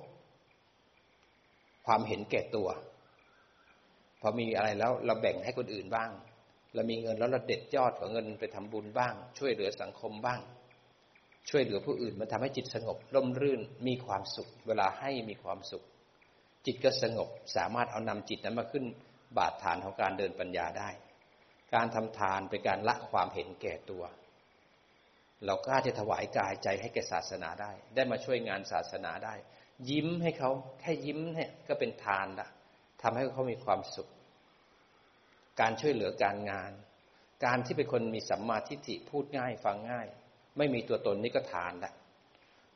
[1.85, 2.69] ความเห็นแก่ตัว
[4.21, 6.09] พอมีอะไรแล้วเราแบ่งให้คนอื่นบ้าง
[6.73, 10.41] เรามีเงินแล้วเราเด็ดยอดของเงินไปทำบุญบ้าง ช่วยเหลือสังคมบ้าง
[11.49, 15.83] ช่วยเหลือผู้อื่นมันทำให้จิตสงบร่มรื่นมีความสุข เวลาให้มีความสุข
[16.65, 18.85] จิตก็สงบสามารถเอานำจิตนั้นมาขึ้น
[19.37, 20.89] บาดฐานของการเดินปัญญาได้
[21.73, 24.03] การทำทานเป็นการละความเห็นแก่ตัว
[25.45, 29.35] เรากล้าจะถวายกายใจให้แก่ศาสนาได้ ได้มาช่วยงานศาสนาได้
[29.89, 32.47] ยิ้มให้เขาแค่ยิ้มเนี่ยก็เป็นทานละ
[33.01, 34.07] ทำให้เขามีความสุข
[35.59, 36.71] การช่วยเหลือการงาน
[37.45, 40.07] การที่เป็นคนมีสัมมาทิฏฐิพูดง่ายฟังง่าย
[40.57, 41.93] ไม่มีตัวตนนี่ก็ทานละ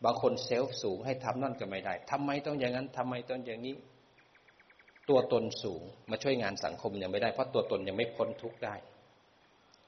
[0.04, 3.76] บางคนเซลฟ์สูงให้ทำนั่นก็ไม่ได้ทำไมต้องอย่างนั้นทำไมต้องอย่างนี้
[5.10, 8.76] ตัวตนสูงมาช่วยงานสังคมยังไม่ได้เพราะตัวตนยังไม่พ้นทุกข์ได้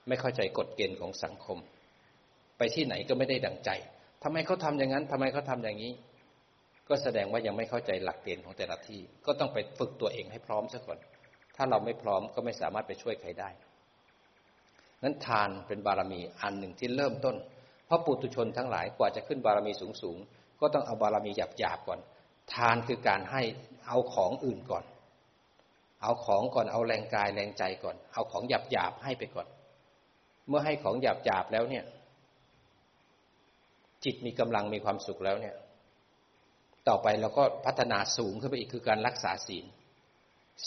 [0.08, 1.58] ไม่เข้าใจกฎเกณฑ์ของสังคม
[2.58, 3.70] ไปที่ไหนก็ไม่ได้ดังใจ
[4.24, 5.94] ทำไมเขาทำอย่างนั้นทำไมเขาทาอย่างนี้
[6.96, 11.00] ก็แสดงว่ายังไม่เข้าใจหลักเกณฑ์ของแต่ละที่ ก็ต้องไปฝึกตัวเองให้พร้อมซะก่อน
[11.56, 13.50] ถ้าเราไม่พร้อมก็ไม่สามารถไปช่วยใครได้
[15.04, 17.36] นั้นทานเป็นบารมีอันหนึ่งที่เริ่มต้น
[17.86, 20.18] เพราะปุถุชนทั้งหลายกว่าจะขึ้นบารมีสูงสูง
[20.60, 22.00] ก็ต้องเอาบารมีหยาบหยาบก่อน
[22.54, 23.42] ทานคือการให้
[23.88, 24.84] เอาของอื่นก่อน
[26.02, 29.48] เอาของก่อนเอาแรงกายแรงใจก่อน เอาของหยาบหยาบให้ไปก่อน
[30.48, 31.84] เมื่อให้ของหยาบหยาบแล้วเนี่ย
[34.04, 35.56] จิตมีกำลังมีความสุขแล้วเนี่ย
[36.88, 39.66] ต่อไปเราก็พัฒนาสูงขึ้นไปอีกคือการรักษาศีล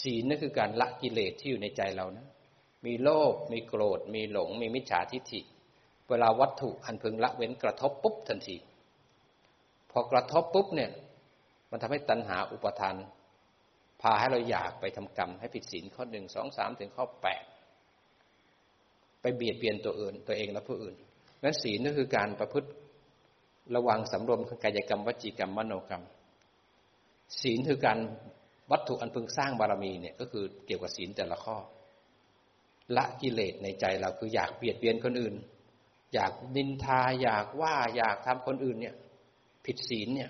[0.01, 2.27] ศีลนั่นคือการละกิเลสที่อยู่ในใจเรานะ
[2.85, 5.41] มีโลภมีโกรธ มีหลง มีมิจฉาทิฏฐิ
[6.09, 8.57] เวลาวัตถุอันพึงละเว้นกระทบปุ๊บทันที
[9.91, 10.91] พอกระทบปุ๊บเนี่ย
[11.71, 12.95] มันทำให้ตัณหาอุปทาน
[14.01, 17.43] พาให้เราอยากไปทำกรรม ให้ผิดศีลข้อหนึ่งสองสามถึงข้อแปด
[19.21, 20.95] ไปเบียดเบียนตัวอื่นตัวเองและผู้อื่น
[21.43, 22.69] นั้นศีลนั่นคือการประพฤติ
[23.75, 26.03] ระวังสำรวมกายกรรมวจีกรรมมโนกรรม
[27.41, 27.99] ศีลคือการ
[28.71, 31.57] วัตถุอันพึงสร้างบารมีเนี่ยก็คือเกี่ยวกับศีลแต่ละข้อ
[32.95, 35.35] ละกิเลสในใจเราคืออยากเบียดเบียนคนอื่น
[36.13, 38.95] อยากนินทาอยากว่าอยากทำคนอื่นเนี่ย
[39.65, 40.29] ผิดศีลเนี่ย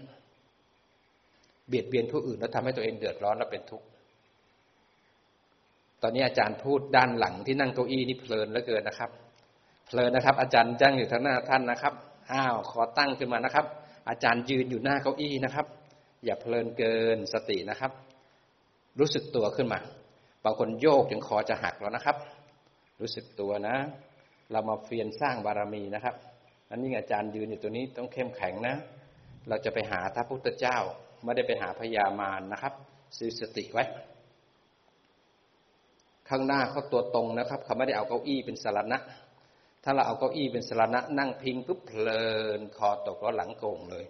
[1.67, 3.87] เบียดเบียนผู้อื่นแล้วทำให้ตัวเองเดือดร้อนแล้วเป็นทุกข์
[6.01, 9.11] ตอนนี้อาจารย์พูดด้านหลังที่นั่งเก้าอี้นี่เพลินเหลือเกินนะครับ
[9.87, 11.93] เพลินนะครับ อาจารย์จ้างอยู่ทางหน้าท่านนะครับ
[12.31, 13.65] อ้าวขอตั้งขึ้นมานะครับ
[14.09, 15.65] อาจารย์ยืนอยู่หน้าเก้าอี้นะครับ
[16.25, 17.91] อย่าเพลินเกินสตินะครับ
[18.99, 19.79] รู้สึกตัวขึ้นมา
[20.43, 22.17] บางคนโยกจนคอจะหักแล้วนะครับ
[23.01, 23.75] รู้สึกตัวนะ
[24.51, 26.15] เรามาเฟียนสร้างบารมีนะครับ
[26.71, 28.75] อันนี้อาจารย์ยืนอยู่ตัวนี้ต้องเข้มแข็งนะ
[29.49, 30.77] เราจะไปหาพระพุทธเจ้า
[31.23, 32.73] ไม่ได้ไปหาพญามารนะครับ
[33.17, 33.83] ซื้อสติไว้
[36.29, 38.97] ข้างหน้าเขาตัวตรงนะครับ เขาไม่ได้เอาเก้าอี้เป็นสารณะ
[39.83, 42.25] ถ้าเราเอาเก้าอี้เป็นสรณะนั่งพิงปุ๊บเพลิ
[42.57, 44.05] นคอตกแล้วหลังโก่งเลย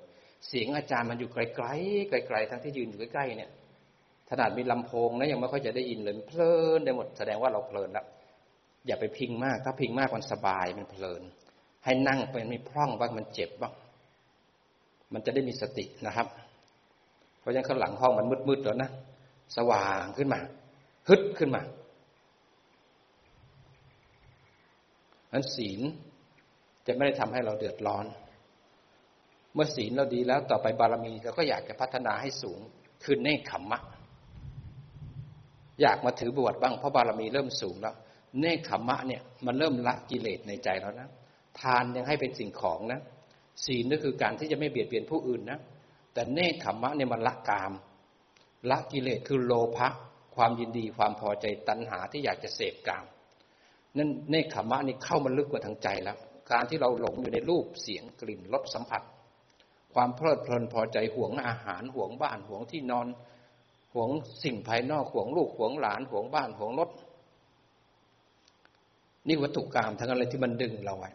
[0.47, 3.51] เสียงอาจารย์มันอยู่ไกลๆไกลๆทั้งที่ยืนอยู่ใกล้ๆเนี่ย
[4.29, 8.05] ขนาดมีลำโพงนะยังไม่ค่อยจะได้ยินเลยเพลินได้หมดแสดงว่าเราเพลินแล้ว
[8.87, 11.21] อย่าไปพิงมาก ถ้าพิงมากมันสบายมันเพลิน
[11.85, 13.73] ให้นั่งเป็นม่พร่องบ้างมันเจ็บบ้าง
[15.13, 16.27] มันจะได้มีสตินะครับ
[17.39, 18.89] เพราะฉะนั้นข้างหลังห้องมันมืดๆแล้วนะ
[19.57, 20.39] สว่างขึ้นมา
[21.09, 21.61] ฮึดขึ้นมา
[25.33, 25.81] นั้นศีล
[26.87, 28.05] จะไม่ได้ทำให้เราเดือดร้อน
[29.53, 32.59] เมื่อศีลเราดีแล้วต่อไปบารมีเราก็อยากจะพัฒนาให้สูง
[33.03, 33.81] คือเนคขมมะ
[35.81, 37.95] อยากมาถือบวชบ้างเพราะบารมีเริ่มสูงแล้ว
[38.39, 41.09] เนคขมมะเนี่ยมันเริ่มละกิเลสในใจแล้วนะ
[41.59, 43.01] ทานยังให้เป็นสิ่งของนะ
[43.65, 45.59] ศีลก็คือการที่จะไม่เบียดเบียนผู้อื่นนะ
[46.13, 47.71] แต่เนคขมมะเนี่ยมันละกาม
[48.69, 49.89] ละกิเลสคือโลภะ
[50.35, 53.05] ความยินดีความพอใจตัณหาที่อยากจะเสพกาม
[53.95, 56.17] นั่นเนคขมะนี่เข้ามาลึกกว่าทางใจแล้ว
[56.51, 59.01] การที่เราหลงอยู่ในรูปเสียงกลิ่นรสสัมผัส
[59.93, 63.07] ความเพลิดเพลินพอใจห่วงอาหารห่วงบ้านห่วงที่นอน
[63.93, 64.09] ห่วง
[64.43, 66.89] สิ่งภายนอกห่วงลูกห่วงหลานห่วงบ้านห่วงรถ
[69.27, 71.11] นี่วัตถุกรรมทั้งอะไรที่มันดึงเราไว้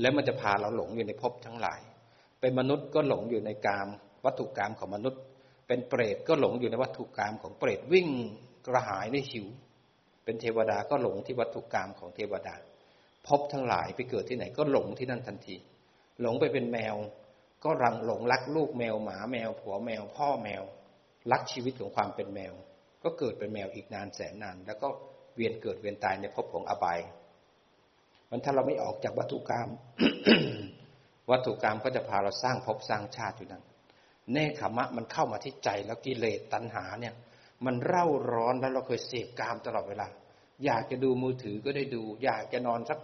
[0.00, 1.80] แล้วมันจะพาเราหลงอยู่ในภพทั้งหลาย
[2.40, 3.88] เป็นมนุษย์ก็หลงอยู่ในกาม
[4.24, 5.20] วัตถุกรรมของมนุษย์
[5.66, 8.08] เป็นเปรตก็หลงอยู่ในวัตถุกรรมของเปรตวิ่ง
[8.66, 9.46] กระหายในหิว
[10.26, 12.54] เป็นเทวดาก็หลงที่วัตถุกรรมของเทวดา
[13.26, 15.56] พบทั้งหลายไปเกิดที่ไหนก็หลงที่นั่นทันที
[16.20, 16.96] หลงไปเป็นแมว
[17.64, 20.62] ก็รังหลงรักลูกแมวหมาแมว ผัวแมว พ่อแมว
[21.32, 22.54] รักชีวิตของความเป็นแมว
[23.02, 24.88] ก็เกิดเป็นแมวอีกนานแสนนาน แล้วก็
[25.34, 26.98] เวียนเกิดเวียนตายในภพของอบาย
[28.30, 29.68] มันถ้าเราไม่ออกจากวัตถุกรรม
[31.30, 33.62] วัตถุกรรมก็จะพาเราสร้างภพสร้างชาติอยู่นั้น
[34.32, 37.14] เนคขมะมันเข้ามาที่ใจแล้วกิเลสตัณหาเนี่ย
[37.64, 40.06] มันเร่าร้อนแล้วเราเคยเสพกามตลอดเวลา
[40.64, 42.98] อยากจะดูมือถือก็ได้ดู อยากจะนอนสัก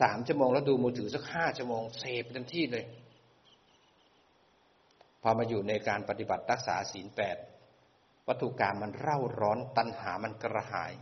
[0.00, 2.84] สามชั่วโมงแล้วดูมือถือสักห้าชั่วโมงเสพเต็มที่เลย
[5.22, 7.36] พอมาอยู่ในการปฏิบัติรักษาศีลแปด
[8.28, 10.92] วัตถุกรรมมันเร่าร้อนตัณหามันกระหาย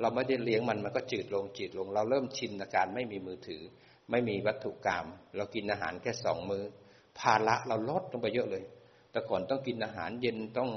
[0.00, 3.62] เราไม่ได้เลี้ยงมันมันก็จืดลงจืดลง เราเริ่มชินในการไม่มีมือถือ
[4.10, 6.64] ไม่มีวัตถุกรรมเรากินอาหารแค่สองมือ้อ
[7.18, 8.64] ภาระเราลดลงไปเยอะเลย
[9.10, 10.70] แต่ก่อนต้องกินอาหารเย็นต้อง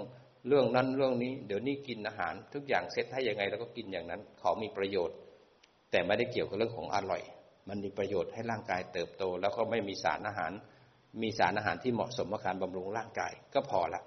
[0.48, 5.18] เรื่องนั้นเรื่องนี้ เดี๋ยวนี้กินอาหาร ทุกอย่างเซ็ตให้ยังไงเราก็กินอย่างนั้นขอมีประโยชน์
[5.92, 7.22] แต่ไม่ได้เกี่ยวกับเรื่องของอร่อย
[7.70, 10.52] มันมีประโยชน์ให้ร่างกายเติบโต แล้วก็ไม่มีสารอาหาร
[11.22, 14.02] มีสารอาหารที่เหมาะสมกับการบำรุงร่างกายก็พอละ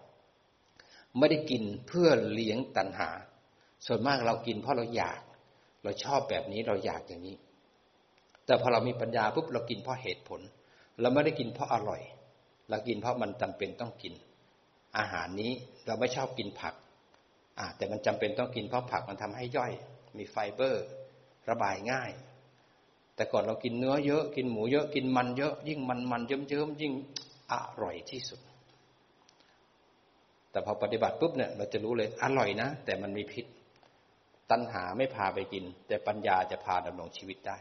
[1.18, 3.10] ไม่ได้กินเพื่อเลี้ยงตัณหา
[3.86, 5.20] ส่วนมากเรากินเพราะเราอยาก
[5.84, 7.36] เราชอบแบบนี้เราอยากอย่างนี้
[8.46, 10.40] แต่พอเรามีปัญญาปุ๊บเรากินเพราะเหตุผล
[11.00, 12.02] เราไม่ได้กินเพราะอร่อย
[12.68, 14.14] เรากินเพราะมันจำเป็นต้องกิน
[14.98, 15.52] อาหารนี้
[15.86, 16.74] เราไม่ชอบกินผัก
[17.76, 19.72] แต่มันจำเป็นต้องกินเพราะผักมันทำให้ย่อย
[20.18, 20.84] มีไฟเบอร์
[21.50, 22.10] ระบายง่าย
[23.14, 26.92] แต่ก่อนเรากินเนื้อเยอะกินหมูเยอะกินมันเยอะ ยิ่งมันมันเยิ้มเยิ้มยิ่ง
[27.52, 28.40] อร่อยที่สุด
[30.50, 33.46] แต่พอปฏิบัติปุ๊บเนี่ยเราจะรู้เลยอร่อยนะ แต่มันมีพิษ
[34.50, 37.56] ตัณหาไม่พาไปกิน แต่ปัญญาจะพาดำรงชีวิตได้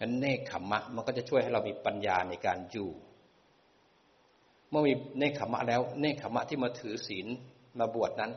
[0.00, 2.90] งั้นเนคขมมะมันก็จะช่วยให้เรามีปัญญาในการอยู่
[4.72, 7.26] เมื่อมีเนคขมะแล้ว เนคขมะที่มาถือศีล
[7.78, 8.32] มาบวชนั้น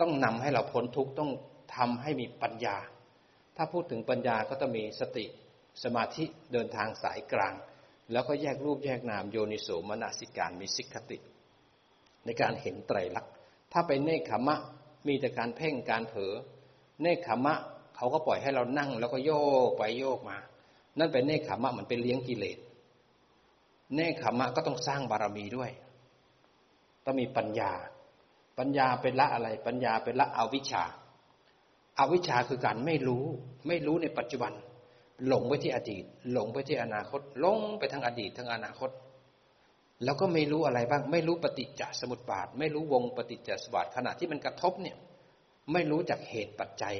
[0.00, 1.30] ต้องนำให้เราพ้นทุกข์ต้อง
[1.76, 2.76] ทำให้มีปัญญา
[3.56, 5.26] ถ้าพูดถึงปัญญาก็ต้องมีสติ
[5.82, 7.54] สมาธิเดินทางสายกลาง
[8.12, 11.18] แล้วก็แยกรูปแยกนามโยนิโสมนสิการมีสิกขติ
[12.24, 13.32] ในการเห็นไตรลักษณ์
[13.72, 14.56] ถ้าไปเนคขมะ
[15.06, 16.34] มีแต่การเพ่งการเผลอ
[17.02, 17.54] เนคขมะ
[17.96, 19.30] เขาก็ปล่อยให้เรานั่งแล้วก็โย
[19.68, 20.36] กไปโยกมา
[20.98, 22.58] นั่นเป็นเนคขมะมันเป็นเลี้ยงกิเลส
[23.94, 25.70] เนคขมะก็ต้องสร้างบารมีด้วย
[27.04, 27.72] ต้องมีปัญญา
[28.58, 30.84] ปัญญาเป็นละอะไร ปัญญาเป็นละอวิชชา
[31.98, 33.24] อาวิชชาคือการไม่รู้
[33.68, 34.52] ไม่รู้ในปัจจุบัน
[35.26, 38.90] หลงไปที่อดีต หลงไปที่อนาคต หลงไปทั้งอดีตทั้งอนาคต
[40.04, 44.96] แล้วก็ไม่รู้อะไรบ้าง ไม่รู้ปฏิจจสมุปบาท ไม่รู้วงปฏิจจสมุปบาทขณะที่มันกระทบเนี่ย
[45.72, 46.96] ไม่รู้จากเหตุปัจจัย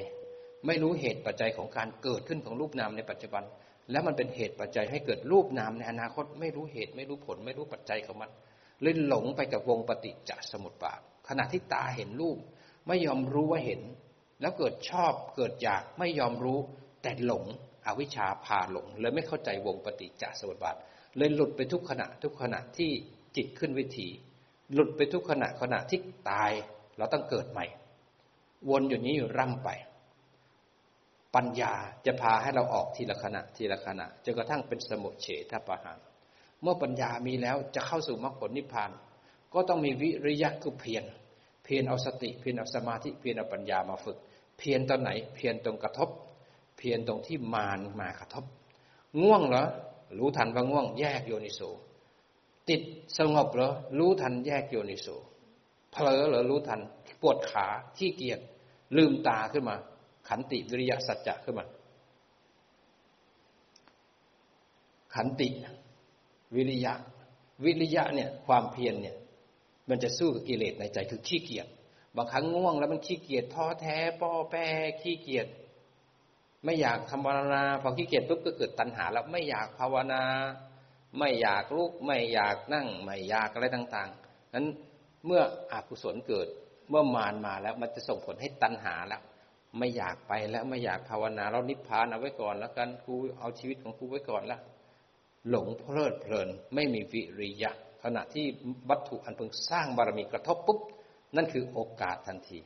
[0.66, 3.44] ไม่รู้เหตุปัจจัยของการเกิดขึ้นของรูปนามในปัจจุบัน
[3.90, 8.31] แล้วมันเป็นเหตุปัจจัยให้เกิดรูปนามในอนาคตไม่รู้เหตุไม่รู้ผล ไม่รู้ปัจจัยของมัน
[8.83, 12.38] เลยหลงไปกับวงปฏิจจสมุปบาทขณะที่ตาเห็นรูป
[12.88, 13.81] ไม่ยอมรู้ว่าเห็น
[14.40, 16.59] แล้วเกิดชอบเกิดอยากไม่ยอมรู้
[17.03, 17.44] แต่หลง
[17.87, 20.77] อวิชชาพาหลงเลยไม่เข้าใจวงปฏิจจสมุปบาท
[21.16, 22.90] เลยหลุดไปทุกขณะทุกขณะที่
[23.37, 24.09] จิตขึ้นวิถี
[24.72, 25.98] หลุดไปทุกขณะขณะที่
[26.31, 26.51] ตาย
[26.96, 27.66] เราต้องเกิดใหม่
[28.70, 29.68] วนอยู่นี้อยู่ร่ำไป
[31.35, 31.75] ปัญญา
[32.07, 35.99] จะพาให้เราออกทีละขณะทีละขณะจนกระทั่งเป็นสมุเฉทประหาร
[36.62, 38.91] เมื่อปัญญามีแล้วจะเข้าสู่มรรคผลนิพพาน
[39.55, 41.05] ก็ต้องมีวิริยะคือเพียร
[41.64, 44.19] เพียรเอาสติเพียรเอาสมาธิเพียรเอาปัญญามาฝึก
[44.59, 46.09] เพียรตอนไหน เพียรตรงกระทบ
[46.79, 48.45] เพียรตรงที่มารมากระทบ
[49.21, 49.67] ง่วงเหรอ
[50.19, 51.61] รู้ทันว่าง่วงแยกโยนิโส
[52.69, 52.81] ติด
[53.19, 55.09] สงบเหรอรู้ทันแยกโยนิโส
[55.93, 56.81] เผลอเหรอรู้ทัน
[57.21, 57.67] ปวดขา
[57.99, 58.41] ที่เกียจ
[58.97, 59.77] ลืมตาขึ้นมา
[60.29, 61.67] ขันติวิริยะสัจจะขึ้นมา
[65.14, 65.49] ขันติ
[66.55, 66.95] วิริยะ
[67.64, 69.17] วิริยะเนี่ย ความเพียรเนี่ย
[69.88, 71.67] มันจะสู้กับกิเลสในใจคือขี้เกียจ
[72.17, 74.67] บางครั้งง่วงแล้วมันขี้เกียจท้อแท้ป้อแป้
[75.01, 75.47] ขี้เกียจ
[76.64, 80.23] ไม่อยากทำภาวนาพอขี้เกียจปุ๊บก็เกิดตัณหา แล้วไม่อยากภาวนา
[81.19, 84.67] ไม่อยากลุกไม่อยากนั่ง ไม่อยากอะไรต่างๆนั้น
[85.27, 86.49] เมื่ออกุศลเกิด
[86.91, 89.23] เมื่อมารมาแล้วมันจะส่งผลให้ตัณหาแล้ว
[89.76, 94.59] ไม่อยากไปแล้วไม่อยากภาวนาเรานิพพานเอาไว้ก่อนแล้วกันกูเอาชีวิตของกูไว้ก่อนละ
[95.48, 97.70] หลงเพลิดเพลิน ไม่มีวิริยะ
[98.02, 98.44] ขณะที่
[98.90, 100.78] วัตถุอันเพิ่งสร้างบารมีกระทบปุ๊บ
[101.37, 102.59] นั่นคือโอกาสทันที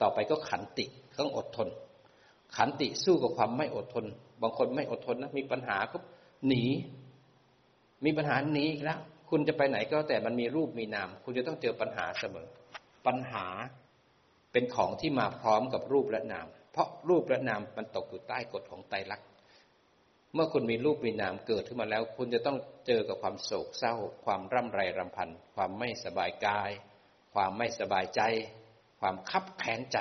[0.00, 0.86] ต่อไปก็ขันติ
[1.18, 1.68] ต้องอดทน
[2.56, 4.04] ขันติสู้กับความไม่อดทน
[4.42, 5.98] บางคนไม่อดทนนะมีปัญหาก็
[6.48, 6.64] หนี
[8.04, 8.98] มีปัญหาหนีอีกแล้ว
[9.30, 12.46] คุณจะไปไหนก็แต่มันมีรูปมีนาม คุณจะต้องเจอปัญหาเสมอ
[13.06, 13.46] ปัญหา
[14.58, 19.28] เป็นของที่มาพร้อมกับรูปและนาม เพราะรูปและนามมันตกอยู่ใต้กฎของไตรลักษณ์
[20.34, 26.70] เมื่อคุณมีรูปมีนามเกิดขึ้นมาแล้ว คุณจะต้องเจอกับความโศกเศร้า ความร่ำไรรำพัน ความไม่สบายกาย
[27.34, 28.20] ความไม่สบายใจ
[29.00, 29.98] ความคับแค้นใจ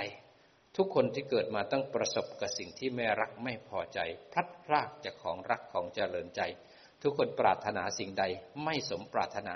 [0.75, 3.99] ทุกคนที่เกิดมาต้องประสบกับสิ่งที่ไม่รักไม่พอใจ
[4.31, 6.41] พลัดพรากจากของรักของเจริญใจ
[7.01, 8.23] ทุกคนปรารถนาสิ่งใด
[8.63, 9.55] ไม่สมปรารถนา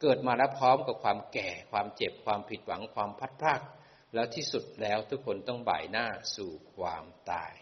[0.00, 3.62] เกิดมาแล้วพร้อมกับความแก่ ความเจ็บ ความผิดหวัง ความพัดพราก
[4.14, 7.52] แล้วที่สุดแล้วทุกคนต้องบ่ายหน้าสู่ความตาย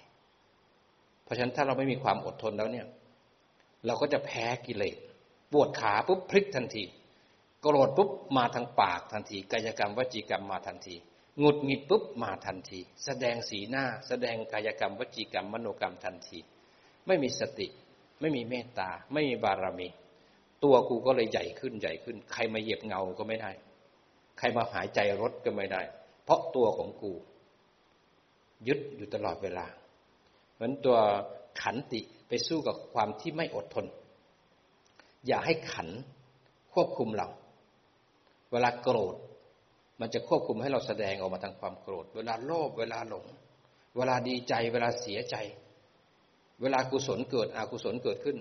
[1.24, 2.87] เพราะฉะนั้นถ้าเราไม่มีความอดทนแล้วเนี่ย
[3.87, 4.96] เราก็จะแพ้กิเลส
[5.52, 6.85] ปวดขาปุ๊บพลิกทันที
[7.62, 10.96] โกรธปุ๊บมาทางปากทันที กายกรรมวจีกรรมมาทันที
[11.38, 16.38] หงุดหงิดปุ๊บมาทันที แสดงสีหน้า แสดงกายกรรมวจีกรรมมโนกรรมทันที
[17.06, 17.66] ไม่มีสติ
[18.20, 19.88] ไม่มีเมตตา ไม่มีบารมี
[20.64, 23.50] ตัวกูก็เลยใหญ่ขึ้นใหญ่ขึ้น ใครมาเหยียบเงาก็ไม่ได้
[24.38, 25.82] ใครมาหายใจรถก็ไม่ได้
[26.27, 27.12] เพราะตัวของกู
[28.69, 29.67] ยึดอยู่ตลอดเวลา
[30.55, 30.97] เหมือนตัว
[31.62, 33.87] ขันติไปสู้กับความที่ไม่อดทน
[35.27, 35.89] อย่าให้ขัน
[36.73, 37.29] ควบคุมเรา
[38.53, 39.17] เวลาโกรธ
[40.01, 43.27] มันจะควบคุมให้เราแสดงออกมาทางความโกรธ เวลาโลภเวลาหลง
[43.97, 45.37] เวลาดีใจ เวลาเสียใจ
[46.61, 48.37] เวลากุศลเกิดอกุศลเกิดขึ้น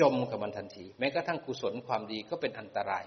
[0.00, 3.04] จมกับมันทันที แม้กระทั่งกุศลความดีก็เป็นอันตราย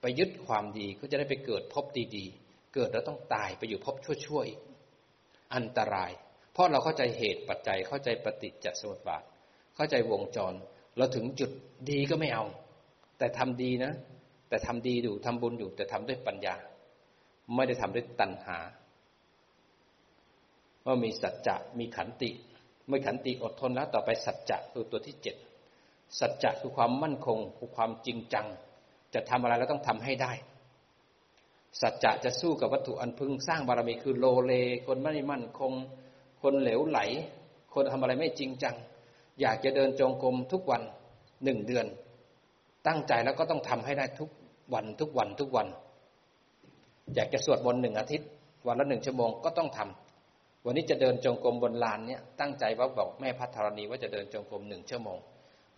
[0.00, 1.84] ไปยึดความดีก็จะได้ไปเกิดพบ
[2.16, 4.60] ดีๆ เกิดแล้วต้องตายไปอยู่พบชั่วๆอีก
[5.54, 6.10] อันตราย
[6.52, 9.22] เพราะเราเข้าใจเหตุปัจจัยเข้าใจปฏิจจสมุปบาท
[9.76, 10.54] เข้าใจวงจร
[10.96, 11.50] เราถึงจุด
[11.90, 12.44] ดีก็ไม่เอา
[13.18, 13.92] แต่ทำดีนะ
[14.48, 16.56] แต่ทำดีอยู่ทำบุญอยู่ แต่ทำด้วยปัญญา
[17.54, 18.58] ไม่ได้ทำด้วยตัณหา
[20.86, 22.30] ว่ามีสัจจะมีขันติ
[22.86, 25.36] เมื่อขันติอดทนแล้วต่อไปสัจจะคือตัวที่เจ็ด
[26.18, 28.46] สัจจะคือความมั่นคงคือความจริงจัง
[29.14, 30.32] จะทำอะไรแล้วต้องทำให้ได้
[31.80, 34.52] สัจจะจะสู้กับวัตถุอันพึง สร้างบารมีคือโลเล
[34.86, 35.72] คนไม่มั่นคง
[36.42, 37.00] คนเหลวไหล
[37.74, 38.74] คนทำอะไรไม่จริงจัง
[39.40, 40.82] อยากจะเดินจงกรมทุกวัน
[41.44, 41.86] หนึ่งเดือน
[42.86, 44.30] ตั้งใจแล้วก็ต้องทำให้ได้ทุก
[44.74, 45.66] วันทุกวันทุกวัน
[47.14, 48.28] อยากจะสวดมนต์หนึ่งอาทิตย์
[48.66, 55.18] วันละหนึ่งชั่วโมงก็ต้องทำวันนี้จะเดินจงกรมบนลานเนี่ยตั้งใจว่าบอกแม่พัทธรณีว่าจะเดินจงกรมหนึ่งชั่วโมง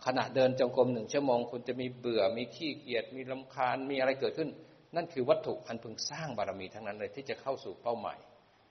[0.05, 4.49] ขณะเดินจงกรมหนึ่งชั่วโมง คุณจะมีเบื่อมีขี้เกียจมีลำคาญมีอะไรเกิดขึ้น
[4.95, 8.17] นั่นคือวัตถุอันพึงสร้างบารมีทั้งนั้นเลยที่จะเข้าสู่เป้าหมาย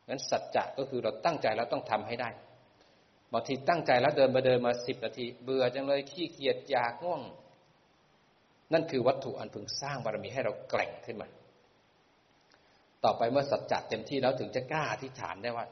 [0.09, 2.31] งั้นสัจจะก็คือเราตั้งใจแล้วต้องทำให้ได้
[3.33, 7.23] บางทีตั้งใจแล้วเดินมาเดินมาสิบนาที เบื่อจังเลยขี้เกียจอยากง่วง
[8.73, 11.29] นั่นคือวัตถุอันพึงสร้างบารมีให้เราแกร่งขึ้นมา
[13.05, 15.67] ต่อไปเมื่อสัจจะเต็มที่แล้วถึงจะกล้าอธิษฐานได้ว่า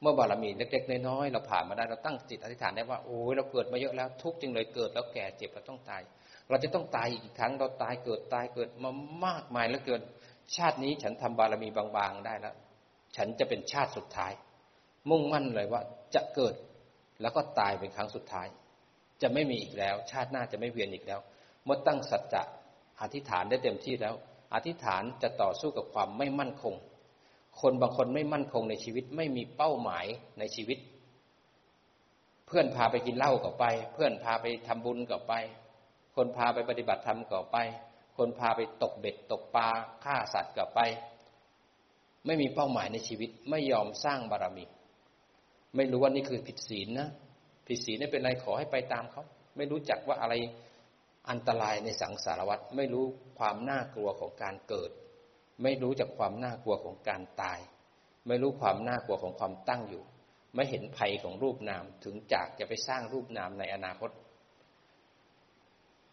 [0.00, 6.02] เมื่อบารมีเล็กๆน้อยๆเราผ่านมาได้เราตั้งจิตอธิษฐานได้ว่าโอ้ยเราเกิดมาเยอะแล้วทุกจริงเลยเกิดแล้วแก่เจ็บเราต้องตาย
[6.48, 8.90] เราจะต้องตายอีกครั้งเราตายเกิดตายเกิดมา
[9.26, 10.02] มากมายแล้วเกิน
[10.56, 12.54] ชาตินี้ฉันทำบารมีบางๆได้แล้ว
[13.16, 14.32] ฉันจะเป็นชาติสุดท้าย
[15.10, 15.82] มุ่งมั่นเลยว่า
[16.14, 16.54] จะเกิด
[17.20, 18.46] แล้วก็ตายเป็นครั้งสุดท้าย
[19.22, 21.20] จะไม่มีอีกแล้ว ชาติหน้าจะไม่เวียนอีกแล้ว
[21.64, 22.42] เมื่อตั้งสัจจะ
[23.00, 24.14] อธิษฐานได้เต็มที่แล้ว
[24.54, 26.74] อธิษฐานจะต่อสู้กับความไม่มั่นคง
[27.60, 30.06] คนบางคนไม่มั่นคงในชีวิตไม่มีเป้าหมาย
[30.38, 30.78] ในชีวิต
[32.46, 35.34] เพื่อนพาไปกินเหล้าก็ไป เพื่อนพาไปทำบุญก็ไป
[36.16, 37.58] คนพาไปปฏิบัติธรรมก็ไป
[38.16, 39.68] คนพาไปตกเบ็ดตกปลา
[40.04, 40.80] ฆ่าสัตว์ก็ไป
[42.26, 44.64] ไม่มีเป้าหมายในชีวิตไม่ยอมสร้างบารมี
[45.76, 47.08] ไม่รู้ว่านี่คือผิดศีลนะ
[47.66, 49.22] ผิดศีลไม่เป็นไรขอให้ไปตามเขา
[49.56, 50.34] ไม่รู้จักว่าอะไร
[51.30, 53.04] อันตรายในสังสารวัฏไม่รู้
[53.38, 54.90] ความน่ากลัวของการเกิด
[55.62, 57.58] ไม่รู้จากความน่ากลัวของการตาย
[58.28, 60.02] ไม่รู้ความน่ากลัวของความตั้งอยู่
[60.54, 64.10] ไม่เห็นภัยของรูปนามถึงจากจะไปสร้างรูปนามในอนาคต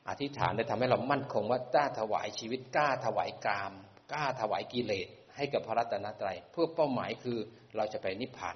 [0.08, 3.74] อธิษฐานได้ทำให้เรามั่นคงว่ากล้าถวายชีวิตกล้าถวายกาม
[4.12, 7.38] กล้าถวายกิเลสให้กับพระรัตนตรัย เพื่อเป้าหมายคือ
[7.76, 8.56] เราจะไปนิพพาน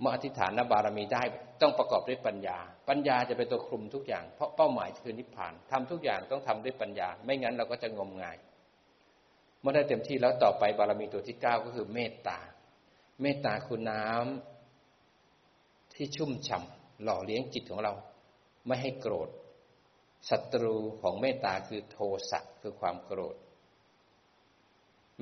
[0.00, 1.22] เมื่ออธิษฐานบารมีได้
[1.60, 8.36] ต้องประกอบด้วยปัญญา ปัญญาจะเป็นตัวคลุมทุกอย่าง เพราะเป้าหมายคือนิพพานทำทุกอย่างต้องทำด้วยปัญญา ไม่งั้นเราก็จะงมงาย
[9.60, 12.38] เมื่อได้เต็มที่แล้วต่อไปบารมีตัวที่เก้าก็คือเมตตา
[13.22, 16.62] เมตตาคือน้ำที่ชุ่มฉ่า
[17.02, 17.92] หล่อเลี้ยงจิตของเรา
[18.66, 19.28] ไม่ให้โกรธ
[20.30, 21.98] ศัตรูของเมตตาคือโท
[22.30, 23.36] สะคือความโกรธ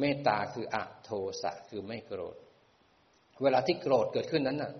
[0.01, 1.11] เมตตาคืออะโท
[1.43, 2.37] สะคือไม่โกรธ
[3.43, 4.73] เวลาที่โกรธเกิดขึ้นนั้นน่ะ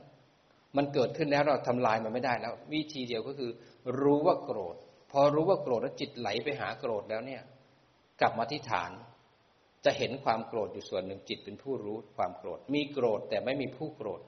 [0.77, 3.51] มันเกิดขึ้นแล้วเราทำลายมันไม่ได้แล้ว วิธีเดียวก็คือ
[4.01, 4.77] รู้ว่าโกรธ
[5.11, 7.43] พอรู้ว่าโกรธแล้วจิตไหลไปหาโกรธแล้วเนี่ย
[8.21, 8.91] กลับมาที่ฐาน
[9.85, 14.21] จะเห็นความโกรธอยู่ส่วนหนึ่งจิตเป็นผู้รู้ความโกรธ มีโกรธแต่ไม่มีผู้โกรธ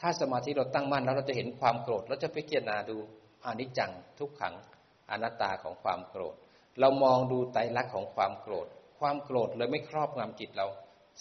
[0.00, 2.96] ถ้าสมาธิเราตั้งมั่นแล้วเราจะเห็นความโกรธเราจะพิจารณาดู
[3.44, 4.54] อนิจจังทุกขัง
[5.12, 6.34] อนัตตาของความโกรธ
[6.80, 8.66] เรามองดูไตรลักษณ์ของความโกรธ
[9.00, 10.66] ความโกรธเลยไม่ครอบงำจิตเรา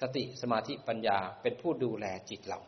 [0.01, 2.59] สติสมาธิปัญญาเป็นผู้ดูแลจิตเรา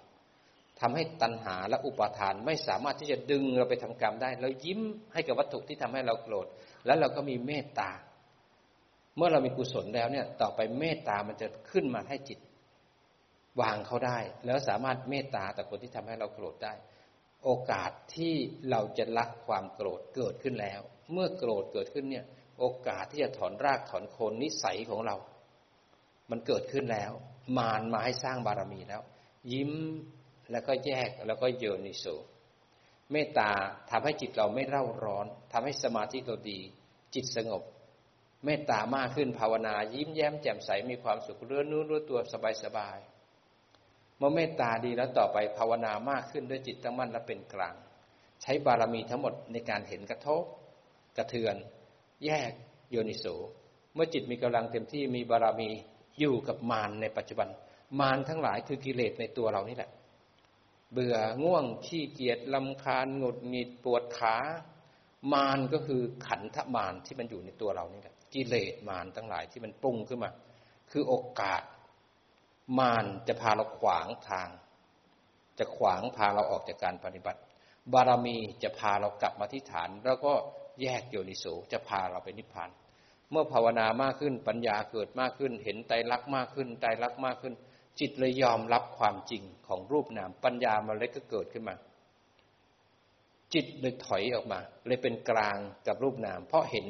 [0.80, 4.80] ทำให้ตัณหาและอุปาทานไม่สามารถที่จะดึงเราไปทำกรรมได้ เรายิ้ม
[5.14, 6.48] ให้กับวัตถุที่ทำให้เราโกรธ
[6.86, 7.90] แล้วเราก็มีเมตตา
[9.18, 12.40] เมื่อเรามีกุศลแล้วเนี่ยต่อไปเมตตามันจะขึ้นมาให้จิต
[13.62, 16.74] วางเขาได้ แล้วสามารถเมตตาต่อคนที่ทำให้เราโกรธได้
[17.44, 18.34] โอกาสที่
[18.70, 20.82] เราจะละความโกรธเกิดขึ้นแล้ว
[21.12, 22.26] เมื่อโกรธเกิดขึ้นเนี่ย
[22.60, 25.16] โอกาสที่จะถอนรากถอนโคนนิสัยของเรา
[26.32, 27.12] มันเกิดขึ้นแล้ว
[27.58, 29.02] มารมาให้สร้างบารมีแล้ว
[29.52, 29.72] ยิ้ม
[30.52, 32.06] แล้วก็แยกแล้วก็โยนิโส
[33.12, 33.52] เมตตา
[33.92, 36.60] ทำให้จิตเราไม่เร่าร้อนทำให้สมาธิเราดี
[37.16, 37.64] จิตสงบ
[38.46, 42.98] เมตตามากขึ้นภาวนา ยิ้มแย้มแจ่มใสมีความสุขเรื่อนู้นรู้ตัวสบายสบาย
[44.24, 47.76] มื่อเมตตาดีแล้วต่อไปภาวนามากขึ้นด้วยจิตตั้งมั่นและเป็นกลาง
[48.42, 50.44] ใช้บารมีทั้งหมดในการเห็นกระทบ
[51.18, 51.56] กระเทือน
[52.26, 52.52] แยก
[52.92, 53.26] โยนิโส
[53.94, 55.70] เมื่อจิตมีกำลังเต็มที่มีบารมี
[56.20, 57.50] อยู่กับมารในปัจจุบัน
[58.00, 59.90] มารทั้งหลายคือกิเลสในตัวเรานี่แหละ
[60.92, 64.36] เบื่อง่วงขี้เกียจลำคาญหงุดหงิดปวดขา
[65.34, 70.32] มารก็คือขันธมารที่มันอยู่ในตัวเรานี่แหละกิเลสมารทั้งหลายที่มันปรุงขึ้นมา
[70.92, 71.62] คือโอกาส
[72.80, 74.50] มารจะพาเราขวางทาง
[75.60, 77.40] จะขวางพาเราออกจากการปฏิบัติ
[77.94, 80.34] บารมีจะพาเรากลับมาที่ฐาน แล้วก็
[80.82, 82.70] แยกโยนิโสจะพาเราไปนิพพาน
[83.32, 87.54] เมื่อภาวนามากขึ้นปัญญาเกิดมากขึ้น เห็นไตรลักษณ์มากขึ้นไตรลักษณ์มากขึ้น
[88.00, 91.76] จิตเลยยอมรับความจริงของรูปนามปัญญามาเล็กก็เกิดขึ้นมา
[93.54, 95.58] จิตเลยถอยออกมา เลยเป็นกลาง
[95.88, 96.88] กับรูปนาม เพราะเห็น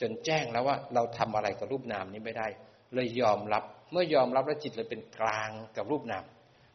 [0.00, 2.46] จนแจ้งแล้วว่าเราทำอะไรกับรูปนามนี้ไม่ได้
[2.94, 3.64] เลยยอมรับ
[3.94, 6.24] เมื่อยอมรับแล้วจิตเลยเป็นกลางกับรูปนาม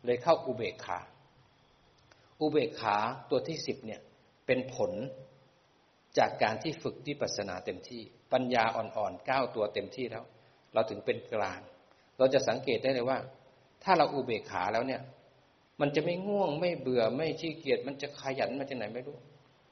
[0.05, 0.99] เลยเข้าอุเบกขา
[2.41, 2.97] อุเบกขา
[3.29, 4.01] ตัวที่สิบเนี่ย
[4.45, 4.91] เป็นผล
[6.17, 8.01] จากการที่ฝึกที่ปัสนาเต็มที่
[8.33, 10.23] ปัญญาอ่อนๆก้าวตัวเต็มที่แล้ว
[10.73, 11.59] เราถึงเป็นกลาง
[12.17, 13.17] เราจะสังเกตได้เลยว่า
[13.83, 15.01] ถ้าเราอุเบกขาแล้วเนี่ย
[15.81, 19.17] มันจะไม่ง่วงไม่เบื่อไม่ขี้เกียจมันจะขยันมาจากไหนไม่รู้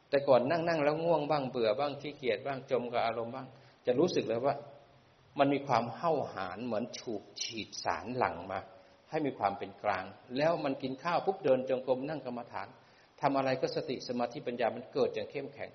[0.09, 3.47] แต่ก่อนนั่งนั่งแล้วง่วงบ้างเบื่อบ้างขี้เกียจบ้างจมกับอารมณ์บ้าง
[3.85, 4.55] จะรู้สึกเลยว่า
[5.39, 8.59] มันมีความเห่าหานเหมือนถูกฉีดสารหลั่งมา
[9.09, 10.03] ให้มีความเป็นกลาง
[10.37, 12.67] แล้วมันกินข้าวปุ๊บเดินจงกรมนั่งกรรมฐาน
[13.21, 15.71] ทำอะไรก็สติสมาธิปัญญามันเกิดอย่างเข้มแข็ง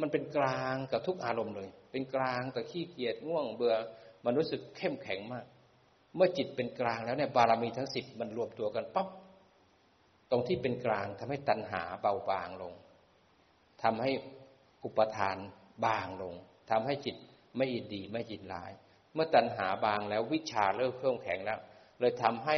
[0.00, 3.74] มันเป็นกลางกับทุกอารมณ์เลย เป็นกลางกับขี้เกียจง่วงเบื่อ
[4.24, 5.44] มันรู้สึกเข้มแข็งมาก
[6.16, 9.08] เมื่อจิตเป็นกลางแล้วเนี่ยบารมีทั้งสิบมันรวมตัวกันปั๊บ
[10.30, 12.72] ตรงที่เป็นกลางทำให้ตัณหาเบาบางลง
[13.82, 14.10] ทำให้
[14.84, 15.36] อุปทาน
[15.84, 16.34] บางลง
[16.70, 17.16] ทำให้จิต
[17.56, 18.72] ไม่ยินดีไม่ยินร้าย
[19.14, 21.58] เมื่อตัณหาบางแล้ววิชาเริ่มเครื่องแข็งแล้ว
[22.00, 22.56] เลยทำให้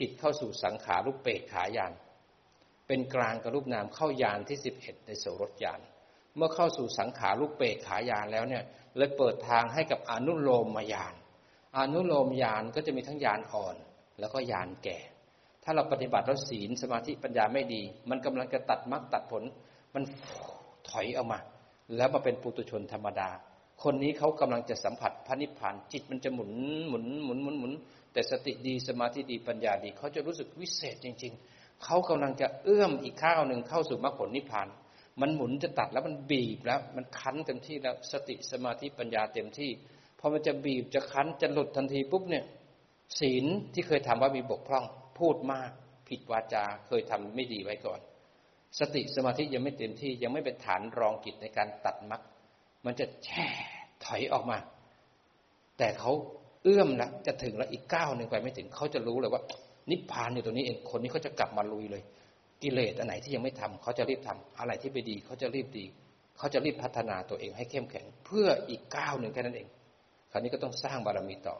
[0.00, 1.92] จิตเข้าสู่สังขารุปเปกขายาน
[2.86, 5.80] เป็นกลางกับรูปนามเข้ายานที่สิบเอ็ดในโสรถยาน
[6.36, 8.64] เมื่อเข้าสู่สังขารุปเปกขายานแล้วเนี่ย
[8.96, 11.14] เลยเปิดทางให้กับอนุโลมมายาน
[11.78, 13.76] อนุโลมญาณก็จะมีทั้งญาณอ่อน
[14.18, 14.98] แล้วก็ญาณแก่
[15.64, 19.42] ถ้าเราปฏิบัติแล้วศีลสมาธิปัญญาไม่ดี มันกำลังจะตัดมรรคตัดผล
[19.94, 20.02] มัน
[20.90, 21.38] ถอยออกมา
[21.96, 23.28] แล้วมาเป็นปุตุชนธรรมดา
[23.82, 26.52] คนนี้เขากำลังจะสัมผัสพระนิพพานจิตมันจะหมุน
[26.88, 27.72] หมุนหมุนหมุนหมุน
[28.12, 34.68] แต่สติดีสมาธิดีปัญญาดี เขาจะรู้สึกวิเศษจริง ๆ เขากำลังจะเอื้อมอีกข้าวหนึ่งเข้าสู่มรรคผลนิพพาน
[35.20, 39.70] มันหมุนจะตัดแล้วมันบีบแล้ว มันคั้นเต็มที่แล้วสติสมาธิปัญญาเต็มที่
[40.18, 42.44] พอมันจะบีบจะคั้นจะหลุดทันทีปุ๊บเนี่ย
[43.20, 44.84] ศีลที่เคยทำว่ามีบกพร่อง
[45.18, 45.70] พูดมาก
[46.08, 48.00] ผิดวาจาเคยทำไม่ดีไว้ก่อน
[48.78, 52.22] สติสมาธิยังไม่เต็มที่ยังไม่เป็นฐานรองกิจในการตัดมัก
[52.84, 53.46] มันจะแช่
[54.04, 54.58] ถอยออกมา
[55.78, 56.12] แต่เขา
[56.62, 59.42] เอื้อมล้วจะถึงแล้วอีกก้าวหนึ่งไปไม่ถึงเขาจะรู้เลยว่า
[59.90, 62.02] นิพพานอยู่ตรงนี้เองคนนี้เขาจะกลับมาลุยเลย
[62.62, 65.84] กิเลสอันไหนที่ยังไม่ทำเขาจะรีบทำอะไรที่ไปดีเขาจะรีบดี
[66.38, 69.68] เขาจะรีบพัฒนาตัวเองให้เข้มแข็ง เพื่ออีกก้าวหนึ่งแค่นั้นเอง
[70.30, 71.56] คราวนี้ก็ต้องสร้างบารมีต่อ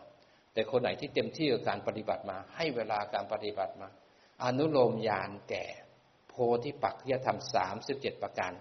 [0.52, 3.88] แต่คนไหนที่เต็มที่กับการปฏิบัติมา ให้เวลาการปฏิบัติมา
[4.44, 5.64] อนุโลมญาณแก่
[6.28, 8.52] โพธิปักขิยธรรมสามสิบเจ็ดประการ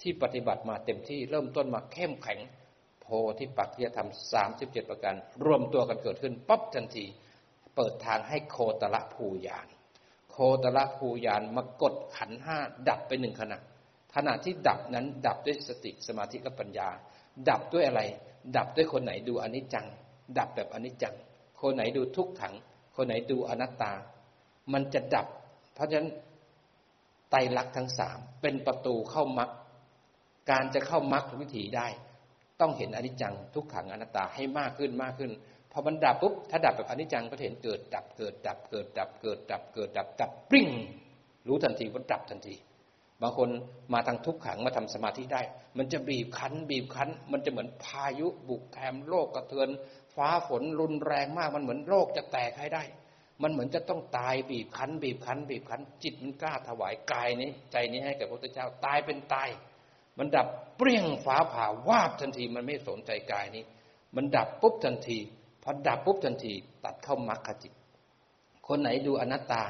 [0.00, 2.38] ที่ปฏิบัติมาเต็มที่เริ่มต้นมาเข้มแข็ง
[3.02, 3.06] โพ
[3.38, 5.14] ธิปักขิยธรรมสามสิบเจ็ดประการ
[5.44, 7.04] รวมตัวกันเกิดขึ้นปั๊บทันที
[7.76, 9.66] เปิดทางให้โคตรละภูยาน
[10.30, 13.58] โคตรละภูยานมากดขันห้าดับไปหนึ่งขณะ
[14.14, 16.88] ขณะที่ดับนั้นดับด้วยสติสมาธิและปัญญา
[17.48, 18.02] ดับด้วยอะไร
[18.56, 19.86] ดับด้วยคนไหนดูอนิจจัง
[20.38, 21.14] ดับแบบอนิจจัง
[21.60, 22.54] คนไหนดูทุกขัง
[22.96, 23.92] คนไหนดูอนัตตา
[24.72, 25.26] มันจะดับ
[25.74, 26.10] เพราะฉะนั้น
[27.30, 29.50] ไตรลักษณ์ทั้งสามเป็นประตูเข้ามรรค
[30.50, 31.86] การจะเข้ามรรควิถีได้
[32.60, 35.30] ต้องเห็นอนิจจังทุกขังอนัตตาให้มากขึ้นมากขึ้น
[35.72, 40.68] พอมันดับปุ๊บถ้าดับแบบอนิจจังก็เห็นเกิด ดับเกิด ดับเกิด ดับเกิด ดับเกิด ดับดับปริ้ง
[41.48, 42.56] รู้ทันทีว่าดับทันที
[43.22, 43.48] บางคน
[43.92, 45.42] มาทางทุกขังมาทำสมาธิได้
[45.78, 49.68] มันจะบีบคั้น บีบคั้น มันจะเหมือนพายุบุกแถมโลกกระเทือน
[50.16, 52.84] ฟ้าฝนรุนแรงมากมันเหมือนโลกจะแตกให้ได้
[53.42, 59.48] มันเหมือนจะต้องตายบีบคั้น บีบคั้น บีบคั้น จิตมันกล้าถวายกายนี้ ใจนี้ให้กับพระพุทธเจ้าตายเป็นตาย
[60.18, 60.46] มันดับ
[60.76, 63.64] เปรี้ยงฟ้าผ่าวาบทันทีมันไม่สนใจกายนี้
[64.16, 65.18] มันดับปุ๊บทันที
[65.62, 66.52] พอดับปุ๊บทันที
[66.84, 67.72] ตัดเข้ามรรคจิต
[68.68, 69.62] คนไหนดูอนัตตา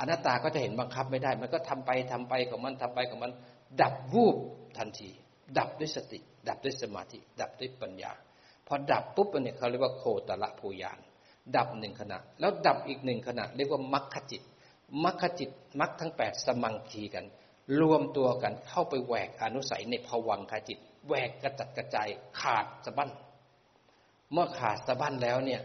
[0.00, 3.32] อนัตตาก็จะเห็นบังคับไม่ได้ มันก็ทำไปทำไปของมันทำไปของมัน
[3.80, 4.36] ดับวูบ
[4.78, 5.10] ทันที
[5.58, 8.12] ดับด้วยสติ ดับด้วยสมาธิ ดับด้วยปัญญา
[8.66, 10.98] พอดับปุ๊บเนี่ยเขาเรียกว่าโคตรภูยาน
[11.56, 14.42] ดับหนึ่งขณะ แล้วดับอีกหนึ่งขณะ เรียกว่ามัคคจิต
[15.04, 17.24] มัคคจิตมัคทั้งแปดสมังคีกัน
[17.78, 22.08] รวมตัวกันเข้าไปแหวกอนุสัยในภวังคจิต แหวกกระจัดกระจาย
[22.40, 23.10] ขาดสะบั้น
[24.32, 25.60] เมื่อขาดสะบั้นแล้วเนี่ย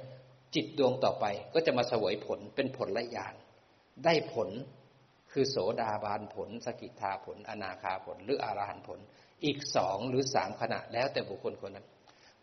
[0.55, 3.33] จิตดวงต่อไปก็จะมาเสวยผลเป็นผลละยาน
[4.03, 4.49] ได้ผล
[5.31, 8.99] คือโสดาบาลผล สกิทาผล อนาคาผล หรืออรหันผล
[9.45, 11.87] อีกสองหรือสามขณะแล้วแต่บุคคลคนนั้น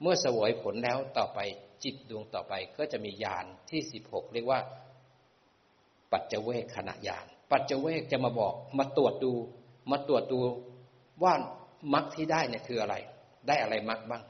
[0.00, 1.40] เมื่อเสวยผลแล้วต่อไป
[1.84, 4.60] จิตดวงต่อไปก็จะมียานที่สิบหกเรียกว่า
[6.12, 9.32] ปัจเจเวกขณะยาน ปัจเจเวกจะมาบอก มาตรวจดู
[9.90, 10.40] มาตรวจดู
[11.22, 11.32] ว่า
[11.94, 12.94] มรรคที่ได้เนี่ยคืออะไร
[13.48, 14.22] ได้อะไรมรรคบ้าง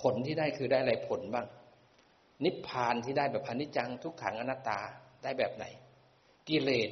[0.00, 1.46] ผลที่ได้คือได้อะไรผลบ้าง
[2.44, 4.80] นิพพานที่ได้แบบอนิจจังทุกขังอนัตตา
[5.22, 5.64] ได้แบบไหน
[6.48, 6.90] กิเลส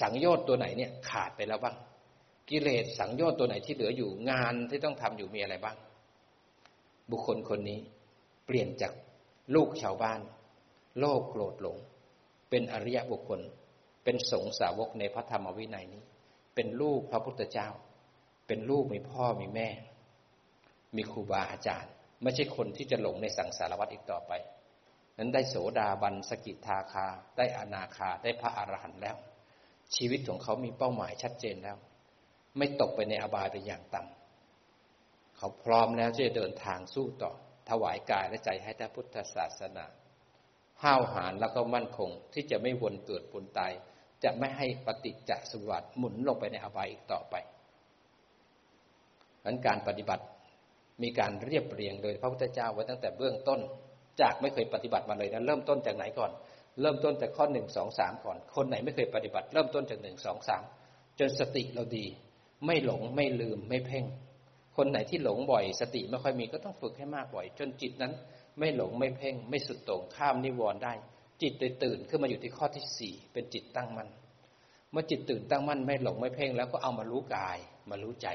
[0.00, 1.76] สังโยชน์ตัวไหนเนี่ยขาดไปแล้วบ้าง
[2.50, 5.76] กิเลสสังโยชน์ตัวไหนที่เหลืออยู่งานที่ต้องทำอยู่มีอะไรบ้าง
[7.10, 7.78] บุคคลคนนี้
[8.46, 8.92] เปลี่ยนจาก
[9.54, 10.20] ลูกชาวบ้าน
[10.98, 11.76] โลภโกรธหลง
[12.50, 13.40] เป็นอริยบุคคล
[14.04, 16.02] เป็นสงสาวกในพระธรรมวินัยนี้
[16.54, 17.68] เป็นลูกพระพุทธเจ้า
[18.46, 19.68] เป็นลูกมีพ่อมีแม่
[20.96, 21.92] มีครูบาอาจารย์
[22.22, 24.32] ไม่ใช่คนที่จะหลงในสังสารวัฏอีกต่อไป
[25.18, 29.16] นั้นได้โสดาบันสกิทาคา ได้อนาคา ได้พระอรหันต์แล้ว
[29.96, 31.76] ชีวิตของเขามีเป้าหมายชัดเจนแล้ว
[32.58, 37.32] ไม่ตกไปในอบายเป็นอย่างต่ำเขาพร้อมแล้วที่จะเดินทางสู้ต่อ
[37.68, 39.86] ถวายกายและใจให้พระพุทธศาสนา
[40.84, 43.72] ห้าวหาญแล้วก็มั่นคง ที่จะไม่วนเกิดปุนตาย
[44.24, 47.34] จะไม่ให้ปฏิจจสมบัติหมุนลงไปในอบายอีกต่อไป
[49.44, 50.24] นั้นการปฏิบัติ
[51.02, 53.60] มีการเรียบเรียงโดยพระพุทธเจ้าไว้ตั้งแต่เบื้องต้น
[54.20, 56.30] จากไม่เคยปฏิบัติมาเลยนะเริ่มต้นจากไหนก่อน
[56.80, 60.62] เริ่มต้นจากข้อหนึ่งสองสามก่อน คนไหนไม่เคยปฏิบัติ เริ่มต้นจากหนึ่งสองสาม
[61.18, 62.06] จนสติเราดี
[62.66, 64.04] ไม่หลงไม่ลืมไม่เพ่ง
[64.76, 68.12] คนไหนที่หลงบ่อย สติไม่ค่อยมีก็ต้องฝึกให้มากบ่อย จนจิตนั้น
[68.60, 70.92] ไม่หลงไม่เพ่ง ไม่สุดโต่งข้ามนิวรณ์ได้
[71.42, 74.08] จิตเลยตื่นขึ้นมาอยู่ที่ข้อที่สี่เป็นจิตตั้งมั่น
[74.90, 77.58] เมื่อจิตตื่นตั้งมั่นไม่หลงไม่เพ่ง แล้วก็เอามารู้กาย
[77.90, 78.28] มารู้ใจ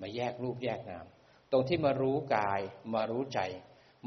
[0.00, 1.06] มาแยกรูปแยกนาม
[1.52, 2.60] ตรงที่มารู้กาย
[2.94, 3.40] มารู้ใจ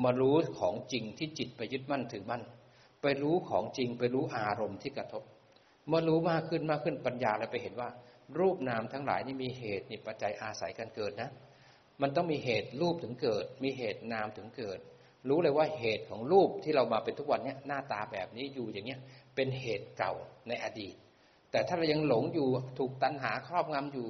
[0.03, 2.43] มารู้ของจริงที่จิตไปยึดมั่นถือมั่น
[3.01, 5.23] ไปรู้ของจริงไปรู้อารมณ์ที่กระทบ
[5.87, 7.89] เมื่อรู้มากขึ้นมากขึ้นปัญญาเราไปเห็นว่า
[8.39, 11.29] รูปนามทั้งหลายนี่มีเหตุนี่ปัจจัยอาศัยกันเกิดนะ
[12.01, 14.79] มันต้องมีเหตุรูปถึงเกิด มีเหตุนามถึงเกิด
[15.29, 18.99] รู้เลยว่าเหตุของรูปที่เรามาเป็นทุกวันนี้หน้าตาแบบนี้อยู่อย่างเงี้ย
[19.35, 20.13] เป็นเหตุเก่า
[20.47, 20.95] ในอดีต
[21.51, 22.47] แต่ถ้าเรายังหลงอยู่
[22.79, 24.07] ถูกตัณหาครอบงำอยู่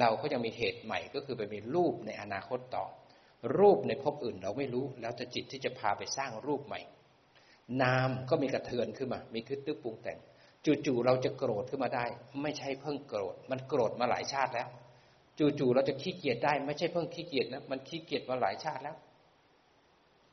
[0.00, 2.84] เราก็ยังมีเหตุใหม่ก็คือไปมีรูปในอนาคตต่อ
[3.58, 6.80] รูปในภพอื่นเราไม่รู้ แล้วจะจิตที่จะพาไปสร้างรูปใหม่
[7.82, 10.18] นามก็มีกระเทือนขึ้นมา มีคิดตึกปรุงแต่ง
[10.86, 12.04] จู่ๆเราจะโกรธขึ้นมาได้
[12.42, 14.68] ไม่ใช่เพิ่งโกรธ มันโกรธมาหลายชาติแล้ว
[15.38, 18.96] จู่ๆเราจะขี้เกียจได้ ไม่ใช่เพิ่งขี้เกียจนะมันขี้เกียจมาหลายชาติแล้ว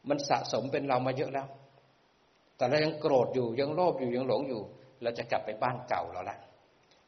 [0.10, 1.47] มันสะสมเป็นเรามาเยอะแล้ว
[2.58, 4.62] แต่เรายังโกรธอยู่ยังโลภอยู่ยังหลงอยู่
[5.04, 6.38] เราจะกลับไปบ้านเก่าเราละ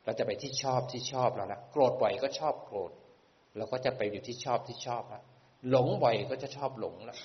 [0.05, 2.91] เราจะไปที่ชอบที่ชอบเราละโกรธบ่อยก็ชอบโกรธ
[3.57, 5.23] เราก็จะไปอยู่ที่ชอบที่ชอบล้ว
[5.69, 7.17] หลงบ่อยก็จะชอบหลงล้ว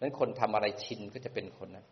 [0.00, 1.86] นั้นคนทำอะไรชินก็จะเป็นคนนั้น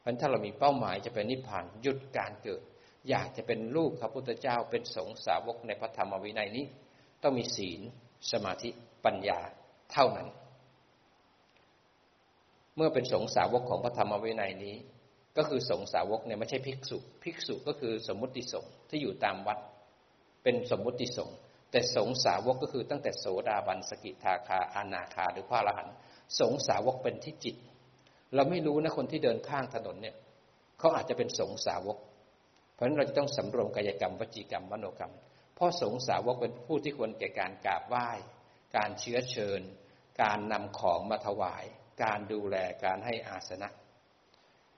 [0.00, 2.62] เพราะถ้าเรามีเป้าหมายจะเป็นนิพพานหยุดการเกิด
[3.08, 6.66] อยากจะเป็นลูกพระพุทธเจ้าเป็นสงสาวกในพระธรรมวินัยนี้
[7.22, 7.80] ต้องมีศีล
[8.32, 8.70] สมาธิ
[9.04, 9.38] ปัญญา
[9.92, 10.28] เท่านั้น
[12.76, 14.76] เมื่อเป็นสงสาวกของพระธรรมวินัยนี้
[15.36, 19.58] ก็คือสงสาวกเนี่ยไม่ใช่ภิกษุ ภิกษุก็คือสมมุติสงฆ์ที่อยู่ตามวัด
[20.42, 21.36] เป็นสมมุติสงฆ์
[21.70, 25.94] แต่สงสาวกก็คือตั้งแต่โสดาบันสกิทาคาอานาคาหรือพระอรหันต์
[26.40, 27.56] สงสาวกเป็นที่จิต
[28.34, 30.16] เราไม่รู้นะคนที่เดินข้างถนนเนี่ย
[30.78, 31.98] เขาอาจจะเป็นสงสาวก
[32.72, 35.12] เพราะฉะนั้นเราจะต้องสำรวมกายกรรมวจีกรรมมโนกรรม
[35.54, 38.08] เพราะสงสาวกเป็นผู้ที่ควรแก่การกราบไหว้
[38.76, 39.60] การเชื้อเชิญ
[40.22, 41.64] การนำของมาถวาย
[42.02, 43.68] การดูแลการให้อาสนะ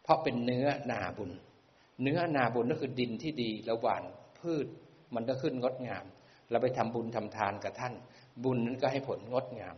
[0.02, 1.32] เพราะเป็นเนื้อนาบุญ
[2.02, 4.02] เนื้อนาบุญก็คือดินที่ดีระหว่าง
[4.38, 4.66] พืช
[5.14, 6.04] มันก็ขึ้นงดงาม
[6.50, 7.94] เราไปทำบุญทำทานกับท่าน
[8.44, 9.76] บุญนั้นก็ให้ผลงดงาม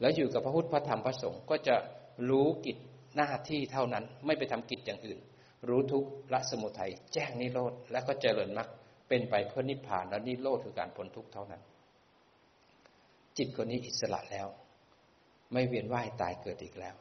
[0.00, 1.76] แล้วอยู่กับพระพุทธพระธรรมพระสงฆ์ก็จะ
[2.30, 2.76] รู้กิจ
[3.16, 5.18] หน้าที่เท่านั้นไม่ไปทำกิจอย่างอื่น
[5.68, 8.68] รู้ทุกละสมุทัยแจ้งนิโรธและก็เจริญมรรค
[9.08, 11.62] เป็นไปเพื่อนิพพานและนิโรธคือการพ้นทุกข์เท่านั้น
[13.36, 14.48] จิตคนนี้อิสระแล้ว
[15.52, 16.94] ไม่เวียนว่ายตายเกิดอีกแล้ว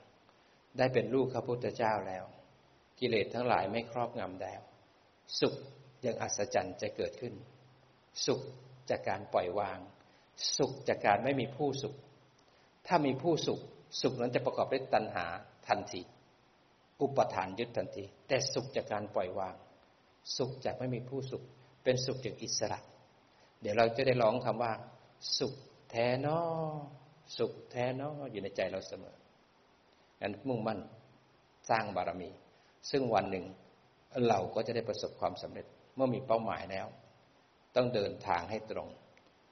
[0.78, 2.24] ได้เป็นลูกพระพุทธเจ้าแล้ว
[3.00, 4.62] กิเลสทั้งหลายไม่ครอบงำแล้ว
[5.40, 5.56] สุข
[6.06, 7.34] ยังอัศจรรย์จะเกิดขึ้น
[8.26, 8.42] สุข
[8.90, 9.80] จากการปล่อยวาง
[10.58, 11.96] สุขจากการไม่มีผู้สุข
[12.88, 13.60] ถ้ามีผู้สุข
[14.02, 15.26] สุขนั้นจะประกอบด้วยตัณหา
[15.68, 16.02] ทันที
[17.02, 19.56] อุปทานยึดทันที แต่สุขจากการปล่อยวาง
[20.38, 21.44] สุขจากไม่มีผู้สุข
[21.84, 22.80] เป็นสุขจากอิสระ
[23.62, 24.74] เดี๋ยวเราจะได้ร้องคำว่า
[25.38, 25.54] สุข
[25.90, 26.40] แท้นอ
[27.38, 29.16] สุขแท้นออยู่ในใจเราเสมอ
[30.22, 30.80] งั้นมุ่งมั่น
[31.70, 32.30] สร้างบารมี
[32.92, 33.46] ซึ่งวันหนึ่ง
[34.28, 35.66] เราก็จะได้ประสบความสำเร็จ
[35.96, 36.88] เมื่อมีเป้าหมายแล้ว
[37.76, 38.90] ต้องเดินทางให้ตรง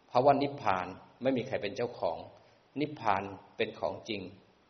[0.07, 0.87] เพราะว่านิพพาน
[1.23, 2.17] ไม่มีใครเป็นเจ้าของ
[2.79, 3.23] นิพพาน
[3.57, 4.21] เป็นของจริง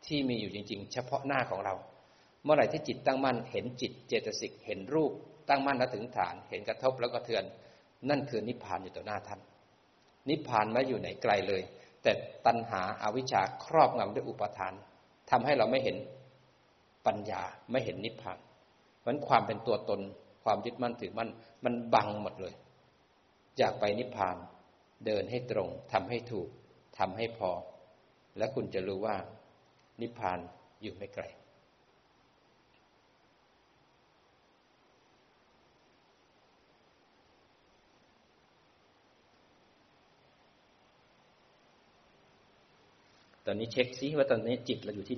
[0.06, 1.74] ที่มีอยู่จริง ๆ เฉพาะหน้าของเรา
[2.44, 5.12] เมื่อไหร่ที่จิตตั้งมั่นเห็นจิตเจตสิกเห็นรูป
[5.48, 7.44] ตั้งมั่นแล้วถึงฐาน เห็นกระทบแล้วก็เทือน
[8.08, 9.40] นั่นคือนิพพานอยู่ต่อหน้าท่าน
[10.28, 11.62] นิพพานไม่อยู่ไหนไกลเลย
[12.08, 14.72] แต่ตัณหาอาวิชชาครอบงำด้วยอุปทาน
[15.30, 15.96] ทำให้เราไม่เห็น
[17.06, 18.38] ปัญญาไม่เห็นนิพพาน
[19.00, 20.00] เพราะความเป็นตัวตน
[20.44, 21.30] ความยึดมั่นถือมั่น
[21.64, 22.54] มันบังหมดเลย
[23.58, 24.36] อยากไปนิพพาน
[25.06, 26.48] เดินให้ตรงทำให้ถูก
[26.98, 27.50] ทำให้พอ
[28.38, 29.16] และคุณจะรู้ว่า
[30.00, 30.38] นิพพาน
[30.82, 31.24] อยู่ไม่ไกล
[43.48, 45.16] ตอนนี้เช็คซิว่าตอนนี้จิตเราอยู่ที่